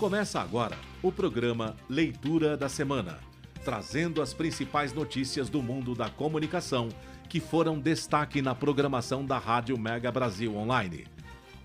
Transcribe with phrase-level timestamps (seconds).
[0.00, 3.18] Começa agora o programa Leitura da Semana,
[3.62, 6.88] trazendo as principais notícias do mundo da comunicação
[7.28, 11.06] que foram destaque na programação da Rádio Mega Brasil Online.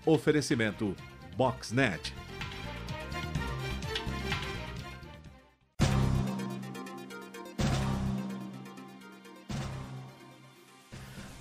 [0.04, 0.94] Oferecimento
[1.34, 2.12] Boxnet.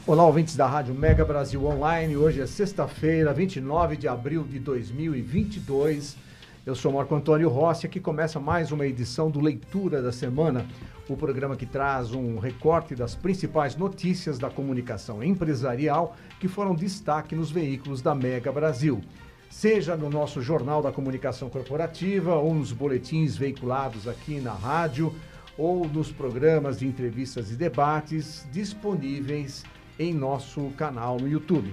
[0.08, 2.16] Olá, ouvintes da Rádio Mega Brasil Online.
[2.16, 6.24] Hoje é sexta-feira, 29 de abril de 2022.
[6.66, 10.66] Eu sou Marco Antônio Rossi, aqui começa mais uma edição do Leitura da Semana,
[11.08, 17.36] o programa que traz um recorte das principais notícias da comunicação empresarial que foram destaque
[17.36, 19.00] nos veículos da Mega Brasil.
[19.48, 25.14] Seja no nosso Jornal da Comunicação Corporativa ou nos boletins veiculados aqui na rádio
[25.56, 29.64] ou nos programas de entrevistas e debates disponíveis
[30.00, 31.72] em nosso canal no YouTube.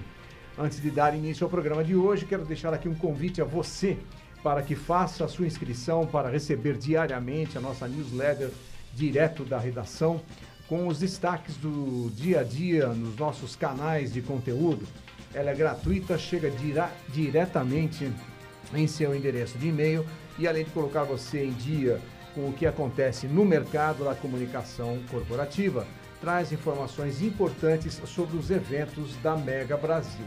[0.55, 3.97] Antes de dar início ao programa de hoje, quero deixar aqui um convite a você
[4.43, 8.51] para que faça a sua inscrição para receber diariamente a nossa newsletter
[8.93, 10.21] direto da redação
[10.67, 14.85] com os destaques do dia a dia nos nossos canais de conteúdo.
[15.33, 18.11] Ela é gratuita, chega dire diretamente
[18.73, 20.05] em seu endereço de e-mail
[20.37, 21.99] e além de colocar você em dia
[22.35, 25.87] com o que acontece no mercado da comunicação corporativa
[26.19, 30.25] traz informações importantes sobre os eventos da Mega Brasil.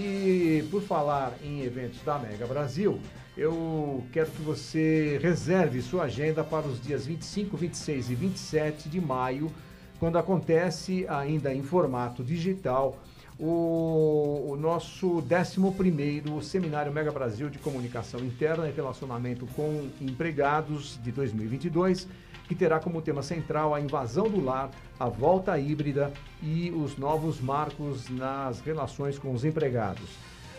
[0.00, 3.00] E por falar em eventos da Mega Brasil,
[3.36, 9.00] eu quero que você reserve sua agenda para os dias 25, 26 e 27 de
[9.00, 9.50] maio,
[9.98, 12.96] quando acontece, ainda em formato digital,
[13.40, 21.10] o, o nosso 11 Seminário Mega Brasil de Comunicação Interna e Relacionamento com Empregados de
[21.10, 22.06] 2022
[22.48, 27.40] que terá como tema central a invasão do lar, a volta híbrida e os novos
[27.40, 30.08] marcos nas relações com os empregados.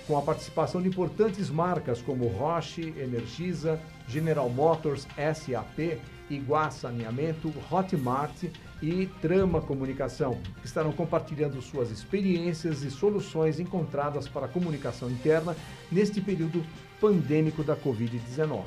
[0.07, 5.99] Com a participação de importantes marcas como Roche, Energisa, General Motors, SAP,
[6.29, 8.45] Iguá Saneamento, Hotmart
[8.81, 15.55] e Trama Comunicação, que estarão compartilhando suas experiências e soluções encontradas para a comunicação interna
[15.91, 16.63] neste período
[16.99, 18.63] pandêmico da Covid-19.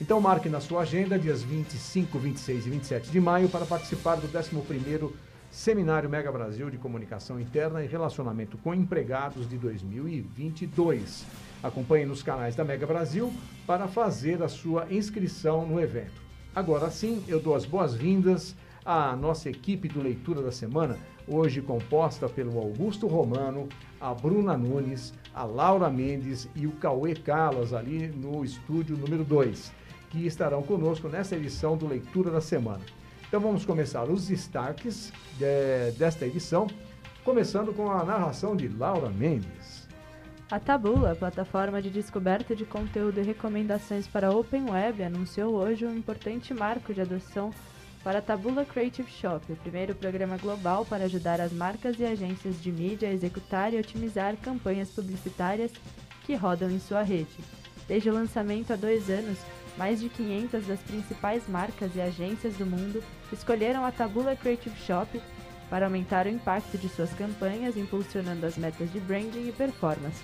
[0.00, 4.26] Então marque na sua agenda dias 25, 26 e 27 de maio para participar do
[4.26, 5.12] 11º
[5.50, 11.26] Seminário Mega Brasil de Comunicação Interna e Relacionamento com Empregados de 2022.
[11.62, 13.30] Acompanhe nos canais da Mega Brasil
[13.66, 16.22] para fazer a sua inscrição no evento.
[16.54, 20.96] Agora sim, eu dou as boas-vindas à nossa equipe do Leitura da Semana,
[21.28, 23.68] hoje composta pelo Augusto Romano,
[24.00, 29.78] a Bruna Nunes, a Laura Mendes e o Cauê Calas ali no estúdio número 2
[30.10, 32.84] que estarão conosco nessa edição do Leitura da Semana.
[33.26, 36.66] Então vamos começar os destaques de, desta edição,
[37.24, 39.88] começando com a narração de Laura Mendes.
[40.50, 45.86] A Tabula, plataforma de descoberta de conteúdo e recomendações para a Open Web, anunciou hoje
[45.86, 47.52] um importante marco de adoção
[48.02, 52.60] para a Tabula Creative Shop, o primeiro programa global para ajudar as marcas e agências
[52.60, 55.70] de mídia a executar e otimizar campanhas publicitárias
[56.24, 57.36] que rodam em sua rede.
[57.86, 59.38] Desde o lançamento há dois anos,
[59.80, 63.02] mais de 500 das principais marcas e agências do mundo
[63.32, 65.18] escolheram a Tabula Creative Shop
[65.70, 70.22] para aumentar o impacto de suas campanhas, impulsionando as metas de branding e performance.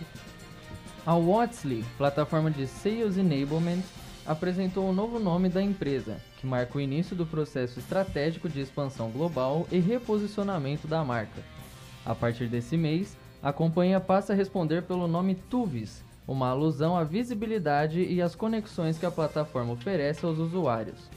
[1.06, 3.82] A Watsley, plataforma de Sales Enablement,
[4.26, 9.10] apresentou o novo nome da empresa, que marca o início do processo estratégico de expansão
[9.10, 11.40] global e reposicionamento da marca.
[12.04, 17.04] A partir desse mês, a companhia passa a responder pelo nome Tuvis, uma alusão à
[17.04, 21.08] visibilidade e às conexões que a plataforma oferece aos usuários.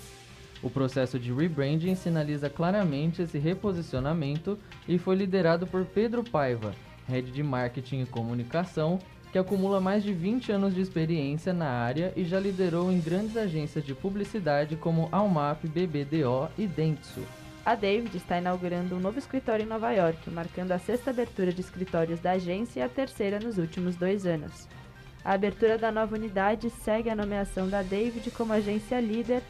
[0.61, 6.73] O processo de rebranding sinaliza claramente esse reposicionamento e foi liderado por Pedro Paiva,
[7.07, 8.99] head de marketing e comunicação,
[9.31, 13.37] que acumula mais de 20 anos de experiência na área e já liderou em grandes
[13.37, 17.21] agências de publicidade como Almap, BBDO e Dentsu.
[17.65, 21.61] A David está inaugurando um novo escritório em Nova York, marcando a sexta abertura de
[21.61, 24.67] escritórios da agência e a terceira nos últimos dois anos.
[25.23, 29.43] A abertura da nova unidade segue a nomeação da David como agência líder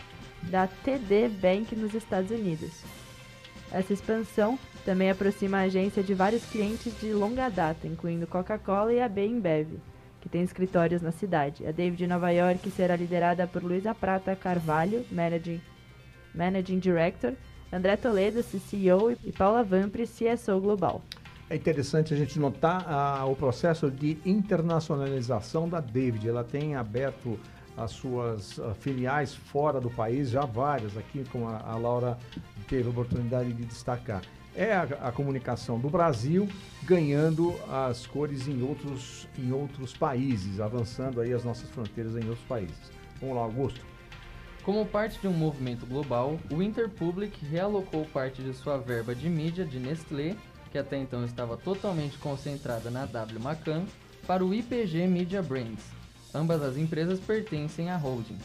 [0.43, 2.83] da TD Bank nos Estados Unidos.
[3.71, 8.99] Essa expansão também aproxima a agência de vários clientes de longa data, incluindo Coca-Cola e
[8.99, 9.79] a Bembev,
[10.19, 11.65] que tem escritórios na cidade.
[11.67, 15.61] A David Nova York será liderada por Luísa Prata Carvalho, Managing,
[16.33, 17.33] Managing Director,
[17.71, 21.03] André Toledo, CCO e Paula Vampre, CSO Global.
[21.49, 26.29] É interessante a gente notar ah, o processo de internacionalização da David.
[26.29, 27.39] Ela tem aberto
[27.75, 32.19] as suas ah, filiais fora do país, já várias aqui, como a, a Laura
[32.67, 34.21] teve a oportunidade de destacar.
[34.55, 36.47] É a, a, comunicação do Brasil
[36.83, 42.45] ganhando as cores em outros, em outros países, avançando aí as nossas fronteiras em outros
[42.47, 42.91] países.
[43.19, 43.83] Vamos lá, Augusto.
[44.61, 49.65] Como parte de um movimento global, o Interpublic realocou parte de sua verba de mídia
[49.65, 50.35] de Nestlé,
[50.71, 53.85] que até então estava totalmente concentrada na W Macan,
[54.25, 55.83] para o IPG Media Brands.
[56.33, 58.37] Ambas as empresas pertencem à holding.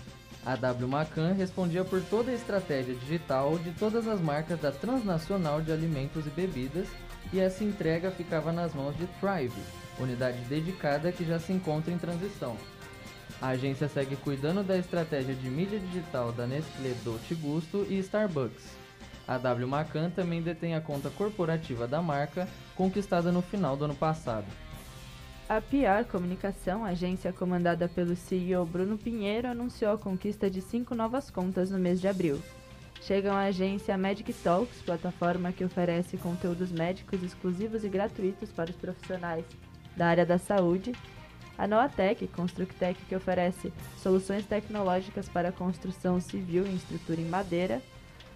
[0.47, 5.61] A W Macan respondia por toda a estratégia digital de todas as marcas da transnacional
[5.61, 6.89] de alimentos e bebidas,
[7.33, 9.61] e essa entrega ficava nas mãos de Thrive,
[9.99, 12.57] unidade dedicada que já se encontra em transição.
[13.41, 18.84] A agência segue cuidando da estratégia de mídia digital da Nestlé Dolce Gusto e Starbucks.
[19.27, 23.95] A W Macan também detém a conta corporativa da marca, conquistada no final do ano
[23.95, 24.47] passado.
[25.49, 31.31] A PR Comunicação, agência comandada pelo CEO Bruno Pinheiro, anunciou a conquista de cinco novas
[31.31, 32.41] contas no mês de abril.
[33.03, 38.77] Chegam a agência Magic Talks, plataforma que oferece conteúdos médicos exclusivos e gratuitos para os
[38.77, 39.45] profissionais
[39.95, 40.93] da área da saúde.
[41.57, 47.83] A Noatec, Constructec, que oferece soluções tecnológicas para construção civil em estrutura em madeira.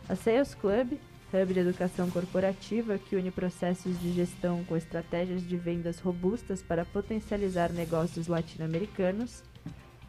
[0.09, 0.99] A Sales Club,
[1.35, 6.83] hub de educação corporativa que une processos de gestão com estratégias de vendas robustas para
[6.83, 9.43] potencializar negócios latino-americanos,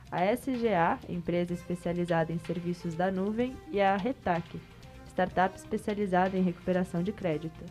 [0.10, 4.57] a SGA, empresa especializada em serviços da nuvem, e a Retac,
[5.07, 7.66] startup especializada em recuperação de crédito.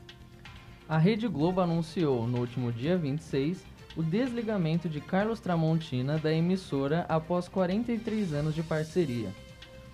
[0.87, 3.65] A Rede Globo anunciou no último dia 26
[3.97, 9.33] o desligamento de Carlos Tramontina da emissora após 43 anos de parceria.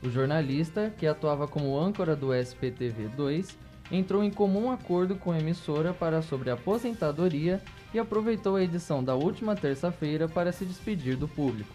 [0.04, 3.54] O jornalista, que atuava como âncora do SPTV2,
[3.90, 7.62] entrou em comum acordo com a emissora para sobre aposentadoria
[7.92, 11.72] e aproveitou a edição da última terça-feira para se despedir do público.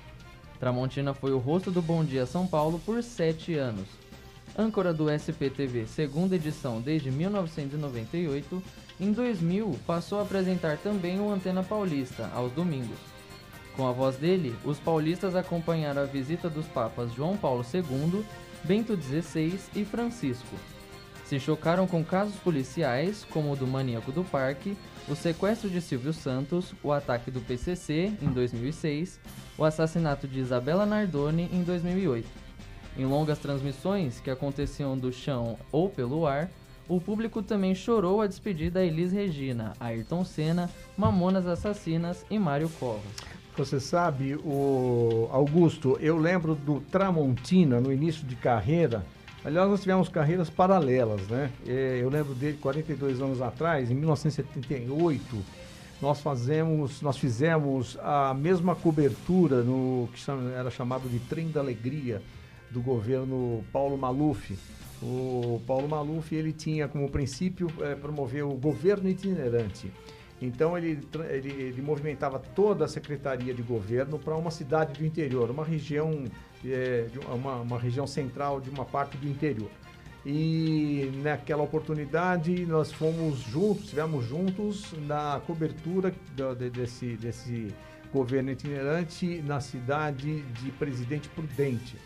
[0.59, 3.87] Tramontina foi o rosto do Bom Dia São Paulo por sete anos.
[4.55, 8.61] Âncora do SPTV, segunda edição desde 1998,
[8.99, 13.18] em 2000 passou a apresentar também o Antena Paulista, aos domingos.
[13.79, 18.25] Com a voz dele, os paulistas acompanharam a visita dos papas João Paulo II,
[18.61, 20.53] Bento XVI e Francisco.
[21.25, 24.75] Se chocaram com casos policiais, como o do maníaco do parque,
[25.07, 29.17] o sequestro de Silvio Santos, o ataque do PCC em 2006,
[29.57, 32.27] o assassinato de Isabela Nardoni em 2008.
[32.97, 36.51] Em longas transmissões que aconteciam do chão ou pelo ar,
[36.85, 42.67] o público também chorou a despedir da Elis Regina, Ayrton Senna, Mamonas Assassinas e Mário
[42.77, 43.38] Covas.
[43.59, 49.05] Você sabe, o Augusto, eu lembro do Tramontina no início de carreira.
[49.43, 51.51] Aliás, nós tivemos carreiras paralelas, né?
[51.67, 55.21] É, eu lembro dele 42 anos atrás, em 1978,
[56.01, 60.21] nós fazemos, nós fizemos a mesma cobertura no que
[60.57, 62.21] era chamado de Trem da Alegria
[62.71, 64.57] do governo Paulo Maluf.
[65.03, 69.91] O Paulo Maluf ele tinha como princípio é, promover o governo itinerante.
[70.41, 70.99] Então ele,
[71.29, 76.23] ele, ele, movimentava toda a secretaria de governo para uma cidade do interior, uma região,
[76.65, 79.69] é, uma, uma região central de uma parte do interior.
[80.25, 86.13] E naquela oportunidade nós fomos juntos, estivemos juntos na cobertura
[86.71, 87.73] desse, desse
[88.13, 91.97] governo itinerante na cidade de Presidente Prudente.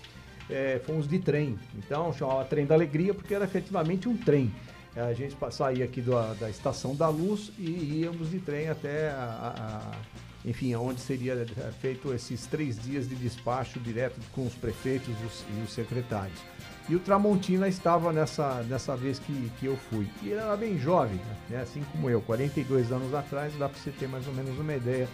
[0.50, 4.52] É, fomos de trem, então chamava Trem da Alegria porque era efetivamente um trem.
[4.96, 9.56] A gente saía aqui do, da Estação da Luz e íamos de trem até, a,
[9.58, 15.10] a, enfim, onde seria é, feito esses três dias de despacho direto com os prefeitos
[15.10, 16.40] e os, e os secretários.
[16.88, 20.08] E o Tramontina estava nessa, nessa vez que, que eu fui.
[20.22, 21.20] E ele era bem jovem,
[21.50, 21.62] né?
[21.62, 25.08] assim como eu, 42 anos atrás, dá para você ter mais ou menos uma ideia.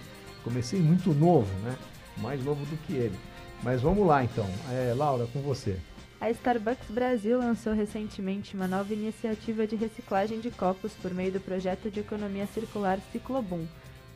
[0.44, 1.78] Comecei muito novo, né?
[2.18, 3.18] mais novo do que ele.
[3.62, 4.48] Mas vamos lá então.
[4.72, 5.78] É, Laura, com você.
[6.22, 11.40] A Starbucks Brasil lançou recentemente uma nova iniciativa de reciclagem de copos por meio do
[11.40, 13.66] projeto de economia circular Ciclobum,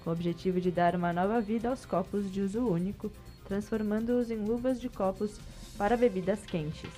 [0.04, 3.10] com o objetivo de dar uma nova vida aos copos de uso único,
[3.48, 5.40] transformando-os em luvas de copos
[5.78, 6.92] para bebidas quentes.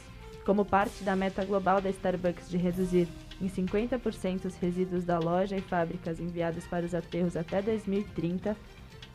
[0.43, 3.07] Como parte da meta global da Starbucks de reduzir
[3.39, 8.57] em 50% os resíduos da loja e fábricas enviados para os aterros até 2030,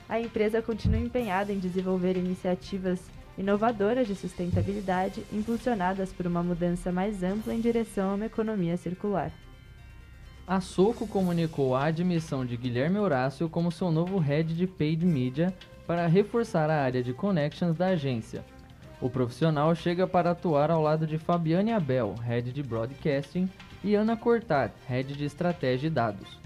[0.09, 3.00] a empresa continua empenhada em desenvolver iniciativas
[3.40, 9.32] inovadoras de sustentabilidade, impulsionadas por uma mudança mais ampla em direção a uma economia circular.
[10.47, 15.54] A Soco comunicou a admissão de Guilherme Horácio como seu novo head de paid media
[15.87, 18.44] para reforçar a área de connections da agência.
[19.00, 23.49] O profissional chega para atuar ao lado de Fabiane Abel, head de broadcasting,
[23.82, 26.38] e Ana Cortat, head de estratégia e dados.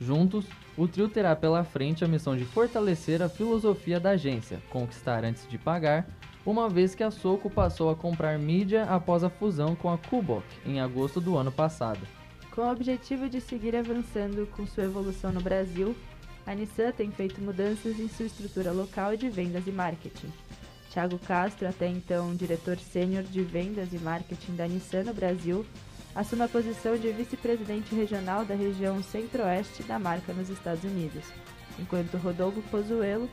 [0.00, 5.24] Juntos, o trio terá pela frente a missão de fortalecer a filosofia da agência, conquistar
[5.24, 6.08] antes de pagar,
[6.44, 10.44] uma vez que a Soco passou a comprar mídia após a fusão com a Kubok
[10.64, 12.00] em agosto do ano passado.
[12.50, 15.94] Com o objetivo de seguir avançando com sua evolução no Brasil,
[16.46, 20.32] a Nissan tem feito mudanças em sua estrutura local de vendas e marketing.
[20.90, 25.64] Thiago Castro, até então diretor sênior de vendas e marketing da Nissan no Brasil,
[26.14, 31.24] assume a posição de vice-presidente regional da região centro-oeste da marca nos Estados Unidos,
[31.78, 33.28] enquanto Rodolfo Pozuelo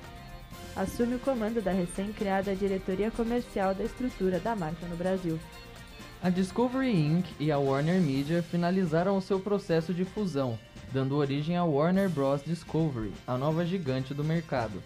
[0.75, 5.39] assume o comando da recém-criada diretoria comercial da estrutura da marca no Brasil.
[6.21, 7.27] A Discovery Inc.
[7.39, 10.57] e a Warner Media finalizaram o seu processo de fusão,
[10.91, 12.41] dando origem à Warner Bros.
[12.43, 14.81] Discovery, a nova gigante do mercado.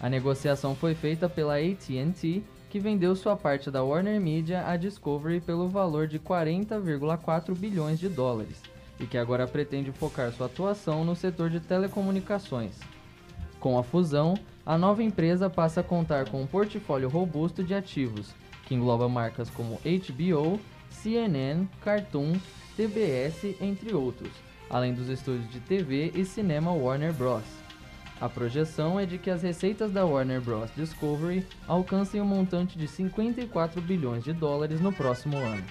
[0.00, 5.40] A negociação foi feita pela AT&T, que vendeu sua parte da Warner Media à Discovery
[5.40, 8.60] pelo valor de 40,4 bilhões de dólares,
[8.98, 12.74] e que agora pretende focar sua atuação no setor de telecomunicações.
[13.60, 18.34] Com a fusão, a nova empresa passa a contar com um portfólio robusto de ativos,
[18.64, 22.34] que engloba marcas como HBO, CNN, Cartoon,
[22.76, 24.30] TBS, entre outros,
[24.70, 27.42] além dos estúdios de TV e cinema Warner Bros.
[28.20, 30.70] A projeção é de que as receitas da Warner Bros.
[30.76, 35.64] Discovery alcancem um montante de 54 bilhões de dólares no próximo ano.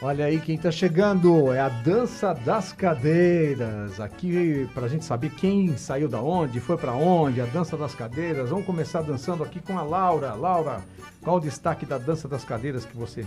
[0.00, 3.98] Olha aí quem está chegando, é a Dança das Cadeiras.
[3.98, 7.96] Aqui para a gente saber quem saiu da onde, foi para onde, a Dança das
[7.96, 8.50] Cadeiras.
[8.50, 10.34] Vamos começar dançando aqui com a Laura.
[10.34, 10.82] Laura,
[11.20, 13.26] qual o destaque da Dança das Cadeiras que você,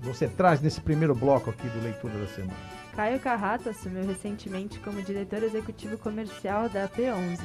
[0.00, 2.54] você traz nesse primeiro bloco aqui do Leitura da Semana?
[2.94, 7.40] Caio Carrato assumiu recentemente como diretor executivo comercial da P11,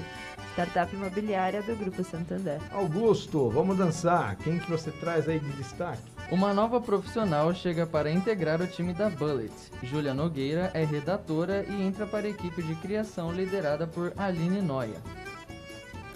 [0.51, 2.59] startup imobiliária do Grupo Santander.
[2.71, 4.35] Augusto, vamos dançar.
[4.35, 6.14] Quem que você traz aí de destaque?
[6.31, 9.53] Uma nova profissional chega para integrar o time da Bullet.
[9.83, 14.97] Júlia Nogueira é redatora e entra para a equipe de criação liderada por Aline Noia.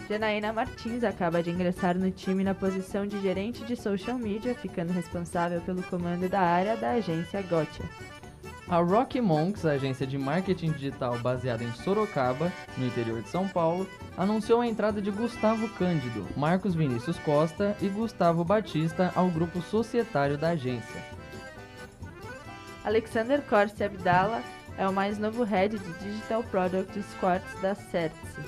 [0.09, 4.91] Janaína Martins acaba de ingressar no time na posição de gerente de social media, ficando
[4.91, 7.83] responsável pelo comando da área da agência Gotcha.
[8.69, 13.89] A Rocky Monks, agência de marketing digital baseada em Sorocaba, no interior de São Paulo,
[14.15, 20.37] anunciou a entrada de Gustavo Cândido, Marcos Vinícius Costa e Gustavo Batista ao grupo societário
[20.37, 21.03] da agência.
[22.85, 24.43] Alexander Corsi Abdala
[24.77, 28.39] é o mais novo head de Digital Product Squads da Certse.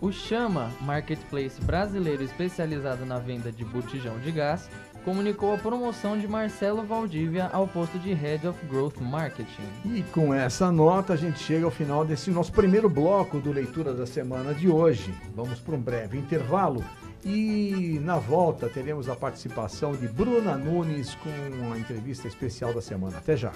[0.00, 4.70] O Chama, marketplace brasileiro especializado na venda de botijão de gás,
[5.04, 9.68] comunicou a promoção de Marcelo Valdívia ao posto de Head of Growth Marketing.
[9.84, 13.92] E com essa nota a gente chega ao final desse nosso primeiro bloco do Leitura
[13.92, 15.14] da Semana de hoje.
[15.34, 16.84] Vamos para um breve intervalo
[17.24, 23.18] e na volta teremos a participação de Bruna Nunes com a entrevista especial da semana.
[23.18, 23.52] Até já!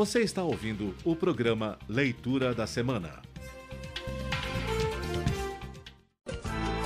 [0.00, 3.20] Você está ouvindo o programa Leitura da Semana.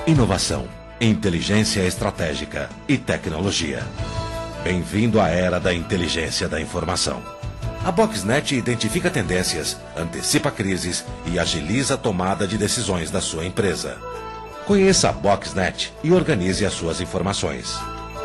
[0.04, 0.68] Inovação,
[1.00, 3.84] inteligência estratégica e tecnologia.
[4.64, 7.22] Bem-vindo à era da inteligência da informação.
[7.84, 13.96] A Boxnet identifica tendências, antecipa crises e agiliza a tomada de decisões da sua empresa.
[14.66, 17.78] Conheça a Boxnet e organize as suas informações.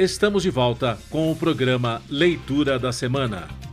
[0.00, 3.69] Estamos de volta com o programa Leitura da Semana.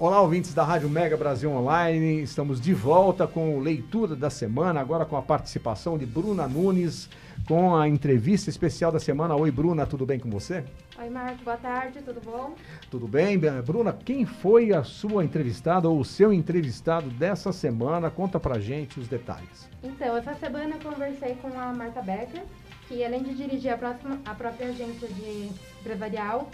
[0.00, 2.22] Olá, ouvintes da Rádio Mega Brasil Online.
[2.22, 7.10] Estamos de volta com o Leitura da Semana, agora com a participação de Bruna Nunes,
[7.48, 9.34] com a entrevista especial da semana.
[9.34, 10.62] Oi, Bruna, tudo bem com você?
[11.00, 12.54] Oi, Marco, boa tarde, tudo bom?
[12.88, 13.36] Tudo bem?
[13.66, 18.08] Bruna, quem foi a sua entrevistada ou o seu entrevistado dessa semana?
[18.08, 19.68] Conta pra gente os detalhes.
[19.82, 22.44] Então, essa semana eu conversei com a Marta Becker,
[22.86, 25.50] que além de dirigir a, próxima, a própria agência de
[25.80, 26.48] empresarial,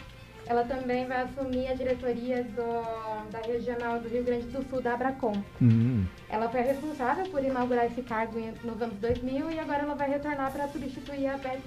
[0.47, 4.95] ela também vai assumir a diretoria do, da regional do Rio Grande do Sul, da
[4.95, 5.41] Abracom.
[5.61, 6.05] Hum.
[6.29, 10.53] Ela foi responsável por inaugurar esse cargo nos anos 2000 e agora ela vai retornar
[10.53, 11.61] para substituir a Beth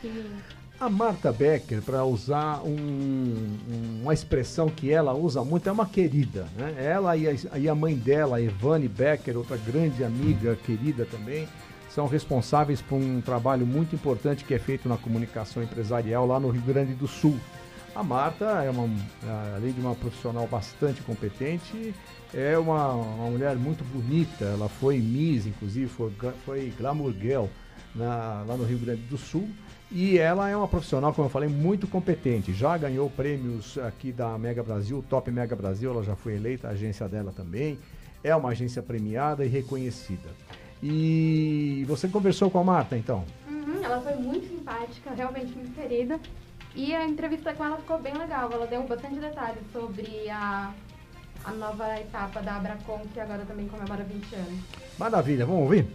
[0.00, 0.30] que
[0.80, 5.86] A Marta Becker, para usar um- um- uma expressão que ela usa muito, é uma
[5.86, 6.46] querida.
[6.56, 6.74] Né?
[6.78, 11.48] Ela e a, e a mãe dela, Evane Becker, outra grande amiga, querida também,
[11.90, 16.48] são responsáveis por um trabalho muito importante que é feito na comunicação empresarial lá no
[16.48, 17.36] Rio Grande do Sul.
[17.98, 18.88] A Marta é uma,
[19.56, 21.92] além de uma profissional bastante competente,
[22.32, 24.44] é uma, uma mulher muito bonita.
[24.44, 26.12] Ela foi Miss, inclusive, foi,
[26.46, 27.46] foi Glamour Girl
[27.96, 29.48] na- lá no Rio Grande do Sul.
[29.90, 32.52] E ela é uma profissional, como eu falei, muito competente.
[32.54, 36.70] Já ganhou prêmios aqui da Mega Brasil, Top Mega Brasil, ela já foi eleita, a
[36.70, 37.80] agência dela também.
[38.22, 40.28] É uma agência premiada e reconhecida.
[40.80, 43.24] E você conversou com a Marta, então?
[43.50, 46.20] Uhum, ela foi muito simpática, realmente muito querida.
[46.74, 48.50] E a entrevista com ela ficou bem legal.
[48.52, 50.72] Ela deu bastante detalhes sobre a,
[51.44, 54.60] a nova etapa da Abracom, que agora também comemora 20 anos.
[54.98, 55.86] Maravilha, vamos ouvir?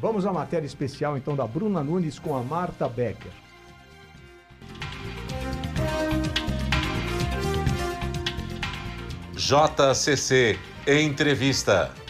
[0.00, 3.32] Vamos à matéria especial, então, da Bruna Nunes com a Marta Becker.
[9.36, 12.03] JCC Entrevista.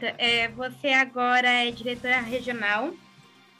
[0.00, 2.90] Marta, é, você agora é diretora regional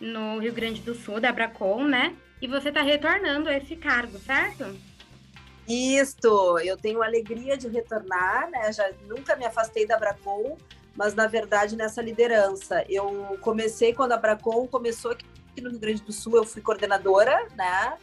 [0.00, 2.16] no Rio Grande do Sul, da Abracom, né?
[2.40, 4.74] E você está retornando a esse cargo, certo?
[5.68, 8.72] Isto, eu tenho alegria de retornar, né?
[8.72, 10.56] Já nunca me afastei da Abracom,
[10.96, 12.86] mas na verdade nessa liderança.
[12.88, 15.26] Eu comecei quando a Abracom começou aqui
[15.60, 17.98] no Rio Grande do Sul, eu fui coordenadora, né?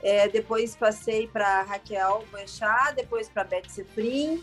[0.00, 4.40] É, depois passei para Raquel Boechat, depois para Beth Sefrim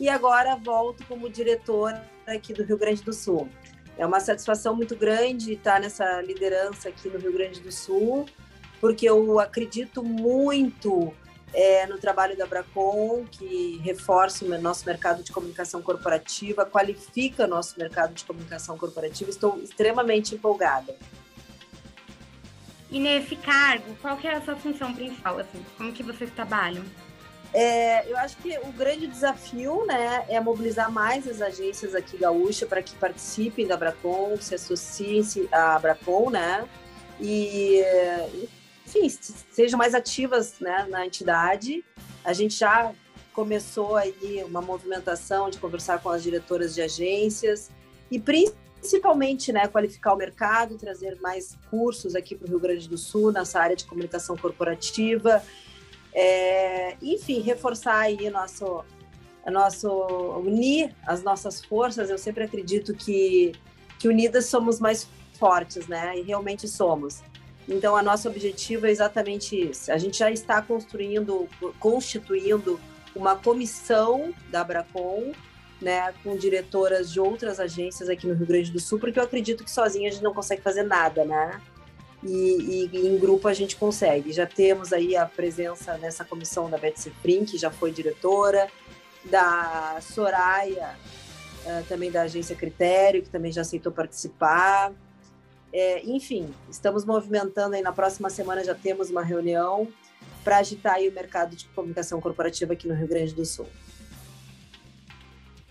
[0.00, 3.46] e agora volto como diretora aqui do Rio Grande do Sul.
[3.98, 8.24] É uma satisfação muito grande estar nessa liderança aqui no Rio Grande do Sul,
[8.80, 11.12] porque eu acredito muito
[11.52, 17.78] é, no trabalho da Bracon, que reforça o nosso mercado de comunicação corporativa, qualifica nosso
[17.78, 19.28] mercado de comunicação corporativa.
[19.28, 20.96] Estou extremamente empolgada.
[22.90, 25.62] E nesse cargo, qual que é a sua função principal, assim?
[25.76, 26.84] Como que vocês trabalham?
[27.52, 32.64] É, eu acho que o grande desafio né, é mobilizar mais as agências aqui gaúcha
[32.64, 36.68] para que participem da Bracon, se associem à Bracon, né?
[37.20, 37.82] E,
[38.86, 39.08] enfim,
[39.50, 41.84] sejam mais ativas né, na entidade.
[42.24, 42.92] A gente já
[43.32, 47.70] começou aí uma movimentação de conversar com as diretoras de agências
[48.10, 52.96] e principalmente né, qualificar o mercado, trazer mais cursos aqui para o Rio Grande do
[52.96, 55.42] Sul nessa área de comunicação corporativa.
[56.12, 58.84] É, enfim, reforçar aí nosso,
[59.46, 59.88] nosso
[60.44, 62.10] unir as nossas forças.
[62.10, 63.52] Eu sempre acredito que,
[63.98, 66.18] que unidas somos mais fortes, né?
[66.18, 67.22] E realmente somos.
[67.68, 69.92] Então, a nosso objetivo é exatamente isso.
[69.92, 72.80] A gente já está construindo, constituindo
[73.14, 75.32] uma comissão da Abracom,
[75.80, 79.64] né, com diretoras de outras agências aqui no Rio Grande do Sul, porque eu acredito
[79.64, 81.60] que sozinha a gente não consegue fazer nada, né?
[82.22, 84.32] E, e, em grupo a gente consegue.
[84.32, 88.68] Já temos aí a presença nessa comissão da Beth Ciprim, que já foi diretora,
[89.24, 90.96] da Soraya,
[91.64, 94.92] uh, também da agência Critério, que também já aceitou participar.
[95.72, 99.86] É, enfim, estamos movimentando aí na próxima semana já temos uma reunião
[100.42, 103.66] para agitar aí o mercado de comunicação corporativa aqui no Rio Grande do Sul.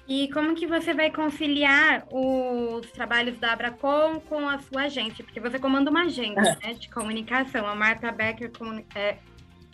[0.10, 5.24] E como que você vai conciliar os trabalhos da Abracom com a sua agência?
[5.24, 8.52] Porque você comanda uma agência né, de comunicação, a Marta Becker
[8.96, 9.18] é,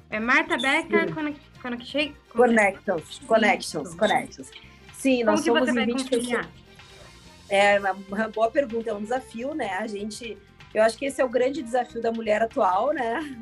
[0.09, 4.51] é Marta Becker Connection Connections, Connections, Connections.
[4.91, 6.45] Sim, como nós que somos em vai 20 conciliar?
[6.45, 6.65] pessoas.
[7.47, 9.69] É uma boa pergunta, é um desafio, né?
[9.75, 10.37] A gente,
[10.73, 13.39] eu acho que esse é o grande desafio da mulher atual, né?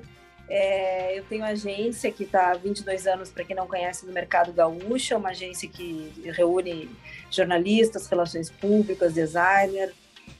[0.49, 4.51] É, eu tenho agência que está há 22 anos, para quem não conhece, no mercado
[4.51, 6.89] gaúcho, é uma agência que reúne
[7.31, 9.93] jornalistas, relações públicas, designer,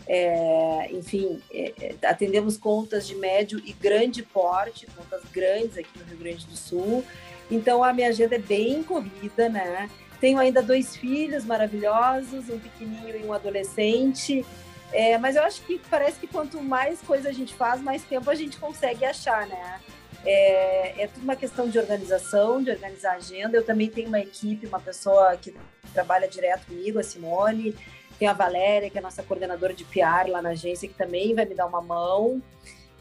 [0.05, 6.17] é, enfim, é, atendemos contas de médio e grande porte, contas grandes aqui no Rio
[6.17, 7.03] Grande do Sul.
[7.49, 9.89] Então a minha agenda é bem corrida, né?
[10.19, 14.45] Tenho ainda dois filhos maravilhosos, um pequenininho e um adolescente.
[14.93, 18.29] É, mas eu acho que parece que quanto mais coisa a gente faz, mais tempo
[18.29, 19.81] a gente consegue achar, né?
[20.23, 23.57] É, é tudo uma questão de organização, de organizar a agenda.
[23.57, 25.53] Eu também tenho uma equipe, uma pessoa que
[25.93, 27.75] trabalha direto comigo, a Simone.
[28.19, 31.33] Tem a Valéria, que é a nossa coordenadora de PR lá na agência, que também
[31.33, 32.41] vai me dar uma mão.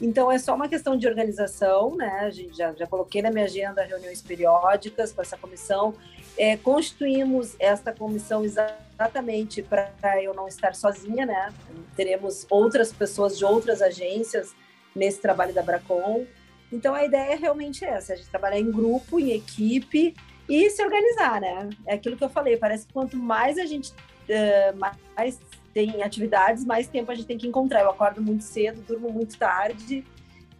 [0.00, 2.22] Então é só uma questão de organização, né?
[2.22, 5.94] A gente já, já coloquei na minha agenda reuniões periódicas com essa comissão.
[6.36, 11.52] É, constituímos esta comissão exatamente para eu não estar sozinha, né?
[11.96, 14.54] Teremos outras pessoas de outras agências
[14.94, 16.24] nesse trabalho da Bracon.
[16.72, 20.14] Então a ideia é realmente essa: a gente trabalhar em grupo, em equipe
[20.48, 21.68] e se organizar, né?
[21.86, 22.56] É aquilo que eu falei.
[22.56, 24.76] Parece que quanto mais a gente uh,
[25.16, 25.38] mais
[25.72, 27.80] tem atividades, mais tempo a gente tem que encontrar.
[27.80, 30.04] Eu acordo muito cedo, durmo muito tarde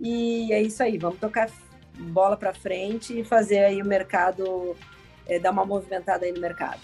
[0.00, 0.98] e é isso aí.
[0.98, 1.50] Vamos tocar
[1.98, 4.76] bola para frente e fazer aí o mercado
[5.26, 6.80] é, dar uma movimentada aí no mercado.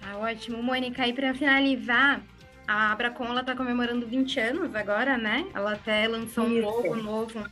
[0.00, 1.06] Tá ótimo, Mônica.
[1.06, 2.20] E para finalizar,
[2.66, 5.46] a Abracon ela está comemorando 20 anos agora, né?
[5.54, 7.44] Ela até lançou um logo novo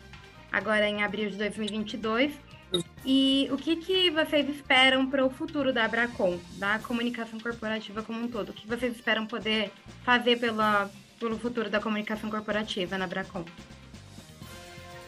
[0.51, 2.33] agora em abril de 2022.
[3.05, 8.21] E o que, que vocês esperam para o futuro da Abracon, da comunicação corporativa como
[8.21, 8.51] um todo?
[8.51, 9.73] O que vocês esperam poder
[10.05, 13.45] fazer pela, pelo futuro da comunicação corporativa na Abracon?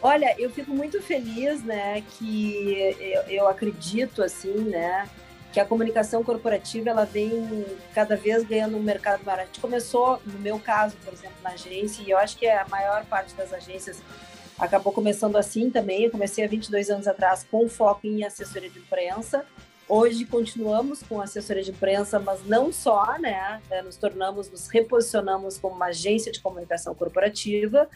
[0.03, 5.09] Olha, eu fico muito feliz, né, que eu, eu, acredito, assim, né,
[5.53, 9.41] que a comunicação corporativa, ela vem cada vez ganhando um mercado maior.
[9.41, 12.67] A gente começou, no meu caso, por exemplo, na agência, e eu acho que a
[12.69, 14.03] maior parte das agências
[14.59, 16.05] acabou começando assim também.
[16.05, 19.47] Eu comecei há 22 anos atrás com foco em assessoria de imprensa,
[19.95, 23.61] Hoje continuamos com assessoria de imprensa, mas não só, né?
[23.71, 27.87] É, nos tornamos, nos reposicionamos como uma agência de comunicação corporativa,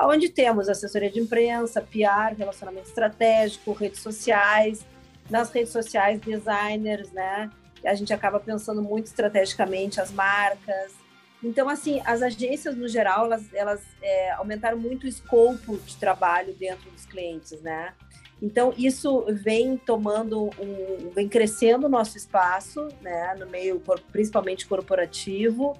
[0.00, 4.84] onde temos assessoria de imprensa, PR, relacionamento estratégico, redes sociais,
[5.30, 7.48] nas redes sociais, designers, né?
[7.86, 10.92] A gente acaba pensando muito estrategicamente as marcas.
[11.40, 16.52] Então, assim, as agências, no geral, elas, elas é, aumentaram muito o escopo de trabalho
[16.54, 17.94] dentro dos clientes, né?
[18.44, 25.74] Então, isso vem tomando um, vem crescendo o nosso espaço, né, no meio principalmente corporativo,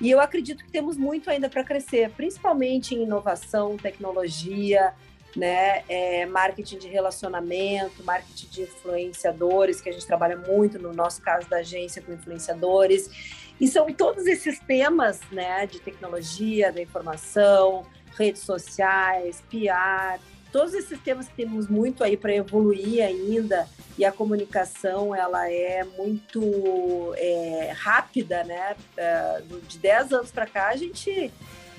[0.00, 4.92] e eu acredito que temos muito ainda para crescer, principalmente em inovação, tecnologia,
[5.36, 11.22] né, é, marketing de relacionamento, marketing de influenciadores, que a gente trabalha muito, no nosso
[11.22, 13.48] caso da agência, com influenciadores.
[13.60, 20.20] E são todos esses temas né, de tecnologia, da informação, redes sociais, PR,
[20.52, 25.84] todos esses temas que temos muito aí para evoluir ainda e a comunicação ela é
[25.96, 28.76] muito é, rápida, né?
[28.96, 31.32] É, de 10 anos para cá a gente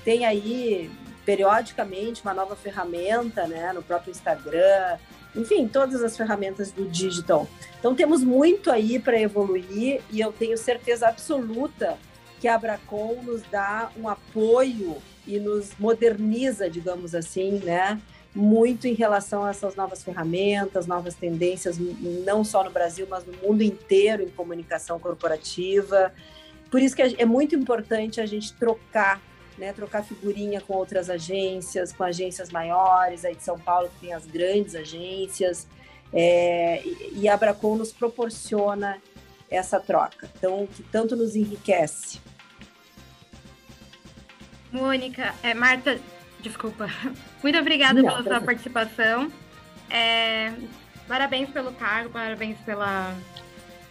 [0.04, 0.90] tem aí
[1.24, 3.72] periodicamente uma nova ferramenta, né?
[3.72, 4.98] No próprio Instagram,
[5.34, 7.48] enfim, todas as ferramentas do digital.
[7.78, 11.96] Então temos muito aí para evoluir e eu tenho certeza absoluta
[12.40, 18.00] que a Abracom nos dá um apoio e nos moderniza, digamos assim, né?
[18.34, 23.32] Muito em relação a essas novas ferramentas, novas tendências, não só no Brasil, mas no
[23.38, 26.12] mundo inteiro em comunicação corporativa.
[26.70, 29.20] Por isso que é muito importante a gente trocar,
[29.58, 34.14] né, trocar figurinha com outras agências, com agências maiores, aí de São Paulo que tem
[34.14, 35.66] as grandes agências,
[36.12, 38.98] é, e a Abracom nos proporciona
[39.48, 42.20] essa troca, então que tanto nos enriquece.
[44.72, 45.98] Mônica, é, Marta,
[46.42, 46.88] Desculpa.
[47.42, 49.30] Muito obrigada Não, pela sua participação.
[49.88, 50.52] É,
[51.08, 53.14] parabéns pelo cargo, parabéns pela,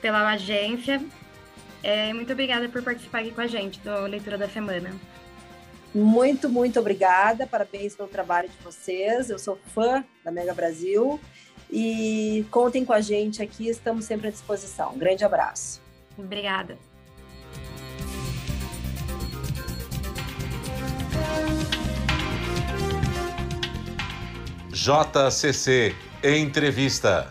[0.02, 1.02] pela agência.
[1.82, 4.94] É, muito obrigada por participar aqui com a gente do Leitura da Semana.
[5.94, 7.48] Muito, muito obrigada.
[7.48, 9.30] Parabéns pelo trabalho de vocês.
[9.30, 11.20] Eu sou fã da Mega Brasil.
[11.72, 14.94] E contem com a gente aqui, estamos sempre à disposição.
[14.94, 15.82] Um grande abraço.
[16.18, 16.78] Obrigada.
[24.82, 27.30] JCC Entrevista.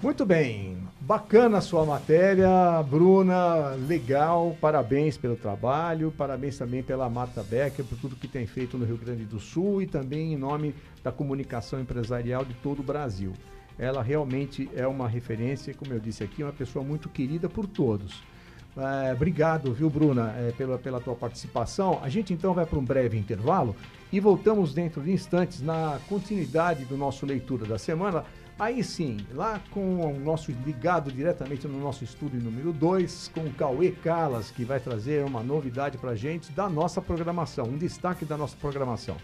[0.00, 7.42] Muito bem, bacana a sua matéria, Bruna, legal, parabéns pelo trabalho, parabéns também pela Marta
[7.42, 10.76] Becker, por tudo que tem feito no Rio Grande do Sul e também em nome
[11.02, 13.32] da comunicação empresarial de todo o Brasil.
[13.76, 18.30] Ela realmente é uma referência, como eu disse aqui, uma pessoa muito querida por todos.
[18.76, 22.00] É, obrigado, viu, Bruna, é, pela, pela tua participação.
[22.02, 23.76] A gente então vai para um breve intervalo
[24.10, 28.24] e voltamos dentro de instantes na continuidade do nosso leitura da semana.
[28.58, 33.52] Aí sim, lá com o nosso ligado diretamente no nosso estúdio número 2, com o
[33.52, 38.24] Cauê Calas, que vai trazer uma novidade para a gente da nossa programação, um destaque
[38.24, 39.16] da nossa programação.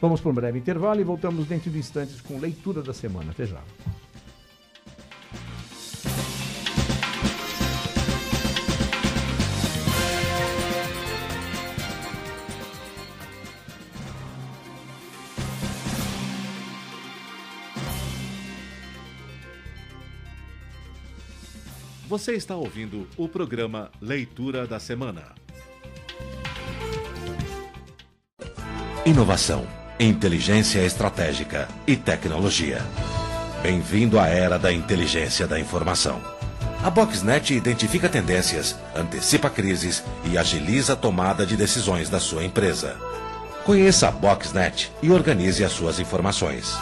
[0.00, 3.32] Vamos para um breve intervalo e voltamos dentro de instantes com leitura da semana.
[3.32, 3.60] Até já.
[22.14, 25.34] Você está ouvindo o programa Leitura da Semana.
[29.04, 29.66] inovação,
[29.98, 32.78] inteligência estratégica e tecnologia.
[33.64, 36.22] Bem-vindo à era da inteligência da informação.
[36.84, 42.96] A Boxnet identifica tendências, antecipa crises e agiliza a tomada de decisões da sua empresa.
[43.64, 46.78] Conheça a Boxnet e organize as suas informações.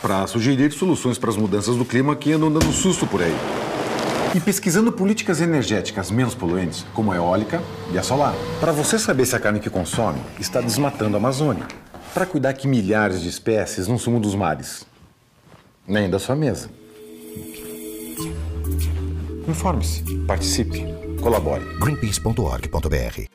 [0.00, 3.34] Para sugerir soluções para as mudanças do clima que andam dando susto por aí.
[4.34, 8.34] E pesquisando políticas energéticas menos poluentes, como a eólica e a solar.
[8.60, 11.66] Para você saber se a carne que consome está desmatando a Amazônia.
[12.12, 14.84] Para cuidar que milhares de espécies não sumam dos mares.
[15.86, 16.70] Nem da sua mesa.
[19.46, 20.82] Informe-se, participe,
[21.20, 21.64] colabore.
[21.78, 23.34] greenpeace.org.br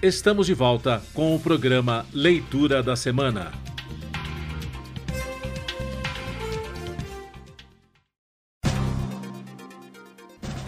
[0.00, 3.52] Estamos de volta com o programa Leitura da Semana.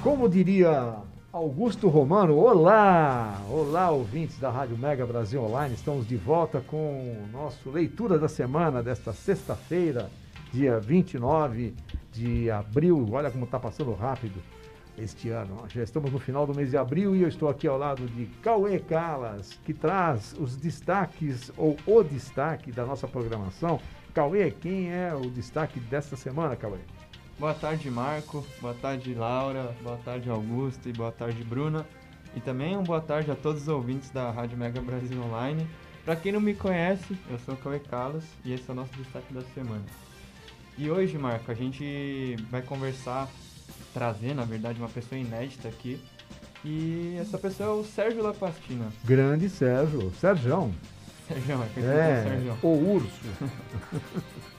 [0.02, 1.02] Como diria
[1.34, 3.42] Augusto Romano, olá!
[3.50, 5.74] Olá, ouvintes da Rádio Mega Brasil Online.
[5.74, 10.08] Estamos de volta com o nosso Leitura da Semana desta sexta-feira,
[10.52, 11.74] dia 29
[12.12, 13.08] de abril.
[13.10, 14.40] Olha como está passando rápido
[14.96, 15.64] este ano.
[15.66, 18.26] Já estamos no final do mês de abril e eu estou aqui ao lado de
[18.40, 23.80] Cauê Calas, que traz os destaques ou o destaque da nossa programação.
[24.14, 26.78] Cauê, quem é o destaque desta semana, Cauê?
[27.38, 28.46] Boa tarde, Marco.
[28.60, 29.74] Boa tarde, Laura.
[29.82, 30.88] Boa tarde, Augusto.
[30.88, 31.86] E boa tarde, Bruna.
[32.34, 35.66] E também uma boa tarde a todos os ouvintes da Rádio Mega Brasil Online.
[36.04, 38.92] Para quem não me conhece, eu sou o Cauê Calas e esse é o nosso
[38.94, 39.82] destaque da semana.
[40.76, 43.28] E hoje, Marco, a gente vai conversar,
[43.92, 46.00] trazer, na verdade, uma pessoa inédita aqui.
[46.64, 48.86] E essa pessoa é o Sérgio Lapastina.
[49.04, 50.72] Grande Sérgio, Sérgio.
[51.28, 52.56] Sérgio, é, É, Sérgio.
[52.62, 53.20] o urso.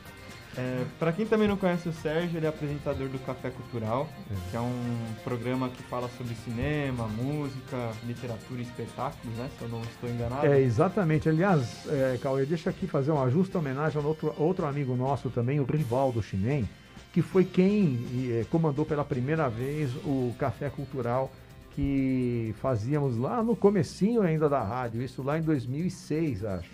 [0.57, 4.49] É, para quem também não conhece o Sérgio, ele é apresentador do Café Cultural, É.
[4.51, 9.49] que é um programa que fala sobre cinema, música, literatura e espetáculos, né?
[9.57, 10.45] Se eu não estou enganado.
[10.47, 11.27] É, exatamente.
[11.27, 15.59] Aliás, é, Cauê, deixa aqui fazer uma justa homenagem a outro, outro amigo nosso também,
[15.59, 16.67] o Rivaldo Chinem,
[17.11, 21.31] que foi quem eh, comandou pela primeira vez o Café Cultural
[21.73, 26.69] que fazíamos lá no comecinho ainda da rádio, isso lá em 2006, acho.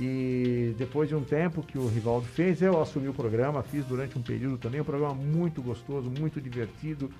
[0.00, 4.16] E depois de um tempo que o Rivaldo fez, eu assumi o programa, fiz durante
[4.16, 7.10] um período também, um programa muito gostoso, muito divertido,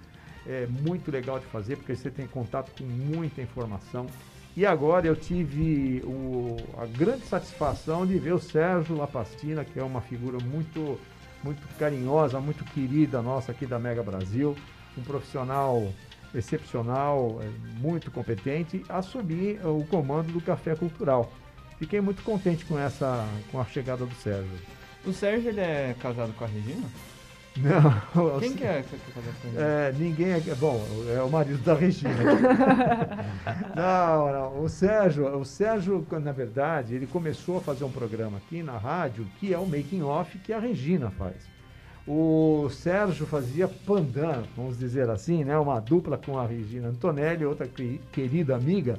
[0.46, 4.06] é muito legal de fazer, porque você tem contato com muita informação.
[4.56, 9.82] E agora eu tive o- a grande satisfação de ver o Sérgio Lapastina, que é
[9.82, 10.98] uma figura muito,
[11.42, 14.56] muito carinhosa, muito querida nossa aqui da Mega Brasil,
[14.96, 15.92] um profissional
[16.34, 21.30] excepcional, é, muito competente, assumir o comando do Café Cultural.
[21.78, 24.50] Fiquei muito contente com essa, com a chegada do Sérgio.
[25.06, 26.86] O Sérgio, ele é casado com a Regina?
[27.56, 29.62] Não, Quem que é que é casado com a Regina?
[29.62, 30.40] É, ninguém é.
[30.56, 30.84] Bom,
[31.16, 32.14] é o marido da Regina.
[33.74, 34.62] não, não.
[34.64, 39.26] O Sérgio, o Sérgio, na verdade, ele começou a fazer um programa aqui na rádio
[39.38, 41.36] que é o Making Off que a Regina faz.
[42.06, 45.58] O Sérgio fazia pandan, vamos dizer assim, né?
[45.58, 48.98] Uma dupla com a Regina Antonelli, outra que- querida amiga,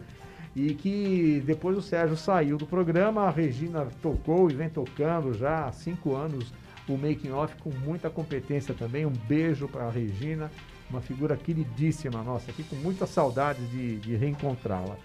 [0.56, 5.66] e que depois o Sérgio saiu do programa, a Regina tocou e vem tocando já
[5.66, 6.52] há cinco anos
[6.88, 9.06] o Making Off com muita competência também.
[9.06, 10.52] Um beijo para a Regina,
[10.90, 14.98] uma figura queridíssima nossa aqui, com muita saudade de, de reencontrá-la.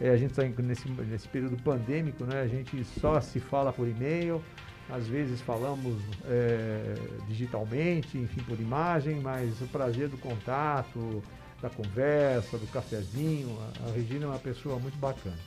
[0.00, 2.40] É, a gente está nesse, nesse período pandêmico, né?
[2.40, 4.42] A gente só se fala por e-mail,
[4.90, 6.94] às vezes falamos é,
[7.28, 11.22] digitalmente, enfim, por imagem, mas o prazer do contato,
[11.60, 15.38] da conversa, do cafezinho, a, a Regina é uma pessoa muito bacana.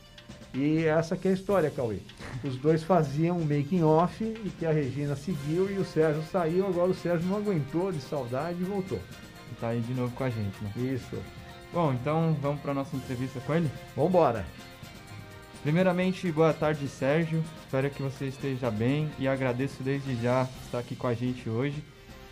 [0.54, 2.00] E essa que é a história, Cauê.
[2.44, 6.66] Os dois faziam um making off e que a Regina seguiu e o Sérgio saiu,
[6.66, 9.00] agora o Sérgio não aguentou de saudade e voltou.
[9.52, 10.72] E tá aí de novo com a gente, né?
[10.76, 11.18] Isso.
[11.72, 13.70] Bom, então vamos para nossa entrevista com ele?
[13.96, 14.46] Vambora.
[15.62, 17.44] Primeiramente, boa tarde, Sérgio.
[17.66, 21.84] Espero que você esteja bem e agradeço desde já estar aqui com a gente hoje.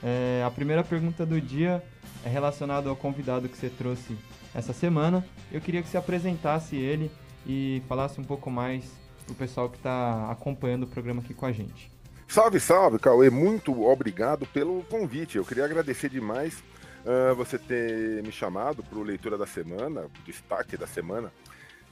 [0.03, 1.83] É, a primeira pergunta do dia
[2.23, 4.17] é relacionada ao convidado que você trouxe
[4.53, 5.25] essa semana.
[5.51, 7.11] Eu queria que você apresentasse ele
[7.45, 8.83] e falasse um pouco mais
[9.25, 11.91] pro pessoal que está acompanhando o programa aqui com a gente.
[12.27, 13.29] Salve, salve, Cauê.
[13.29, 15.37] Muito obrigado pelo convite.
[15.37, 16.61] Eu queria agradecer demais
[17.07, 21.31] ah, você ter me chamado para o Leitura da Semana, o destaque da semana,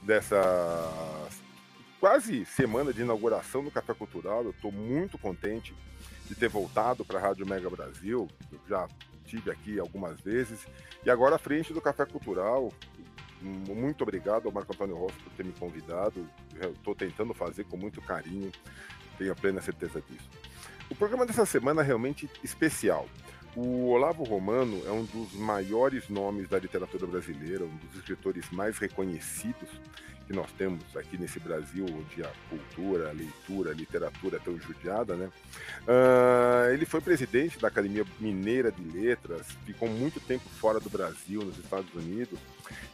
[0.02, 0.36] dessa
[1.98, 4.44] quase semana de inauguração do Café Cultural.
[4.44, 5.74] Eu estou muito contente
[6.28, 8.28] de ter voltado para a Rádio Mega Brasil.
[8.52, 8.88] Eu já
[9.24, 10.66] tive aqui algumas vezes.
[11.04, 12.72] E agora à frente do Café Cultural,
[13.40, 16.28] Muito obrigado ao Marco Antônio Rossi por ter me convidado.
[16.74, 18.50] Estou tentando fazer com muito carinho,
[19.18, 20.28] tenho a plena certeza disso.
[20.90, 23.06] O programa dessa semana é realmente especial.
[23.54, 28.78] O Olavo Romano é um dos maiores nomes da literatura brasileira, um dos escritores mais
[28.78, 29.68] reconhecidos
[30.26, 34.58] que nós temos aqui nesse Brasil, onde a cultura, a leitura, a literatura é tão
[34.58, 35.30] judiada, né?
[35.86, 41.42] Uh, ele foi presidente da Academia Mineira de Letras, ficou muito tempo fora do Brasil,
[41.42, 42.38] nos Estados Unidos,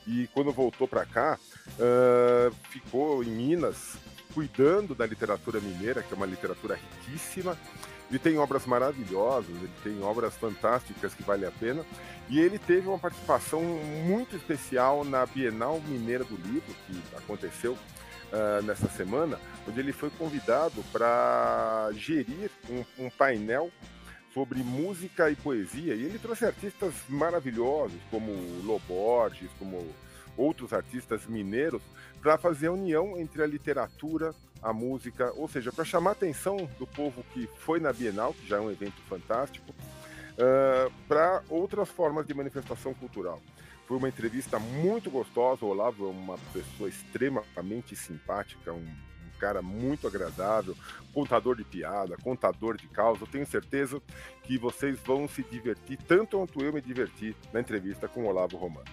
[0.06, 1.38] e quando voltou para cá,
[1.78, 3.96] uh, ficou em Minas,
[4.34, 7.56] cuidando da literatura mineira, que é uma literatura riquíssima,
[8.12, 11.82] ele tem obras maravilhosas, ele tem obras fantásticas que vale a pena.
[12.28, 18.62] E ele teve uma participação muito especial na Bienal Mineira do Livro, que aconteceu uh,
[18.64, 23.70] nessa semana, onde ele foi convidado para gerir um, um painel
[24.34, 25.94] sobre música e poesia.
[25.94, 28.30] E ele trouxe artistas maravilhosos, como
[28.62, 29.86] Loborges, como
[30.36, 31.82] outros artistas mineiros,
[32.22, 34.32] para fazer a união entre a literatura,
[34.62, 38.46] a música, ou seja, para chamar a atenção do povo que foi na Bienal, que
[38.46, 43.42] já é um evento fantástico, uh, para outras formas de manifestação cultural.
[43.88, 45.64] Foi uma entrevista muito gostosa.
[45.64, 48.86] O Olavo é uma pessoa extremamente simpática, um,
[49.42, 50.76] cara muito agradável,
[51.12, 53.26] contador de piada, contador de causa.
[53.26, 54.00] Tenho certeza
[54.44, 58.56] que vocês vão se divertir tanto quanto eu me diverti na entrevista com o Olavo
[58.56, 58.86] Romano.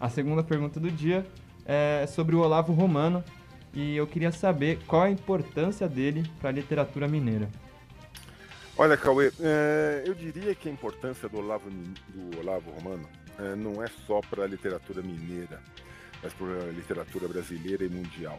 [0.00, 1.24] A segunda pergunta do dia
[1.64, 3.24] é sobre o Olavo Romano,
[3.72, 7.48] e eu queria saber qual a importância dele para a literatura mineira.
[8.76, 13.82] Olha, Cauê, é, eu diria que a importância do Olavo, do Olavo Romano é, não
[13.82, 15.60] é só para a literatura mineira,
[16.22, 18.38] mas para a literatura brasileira e mundial.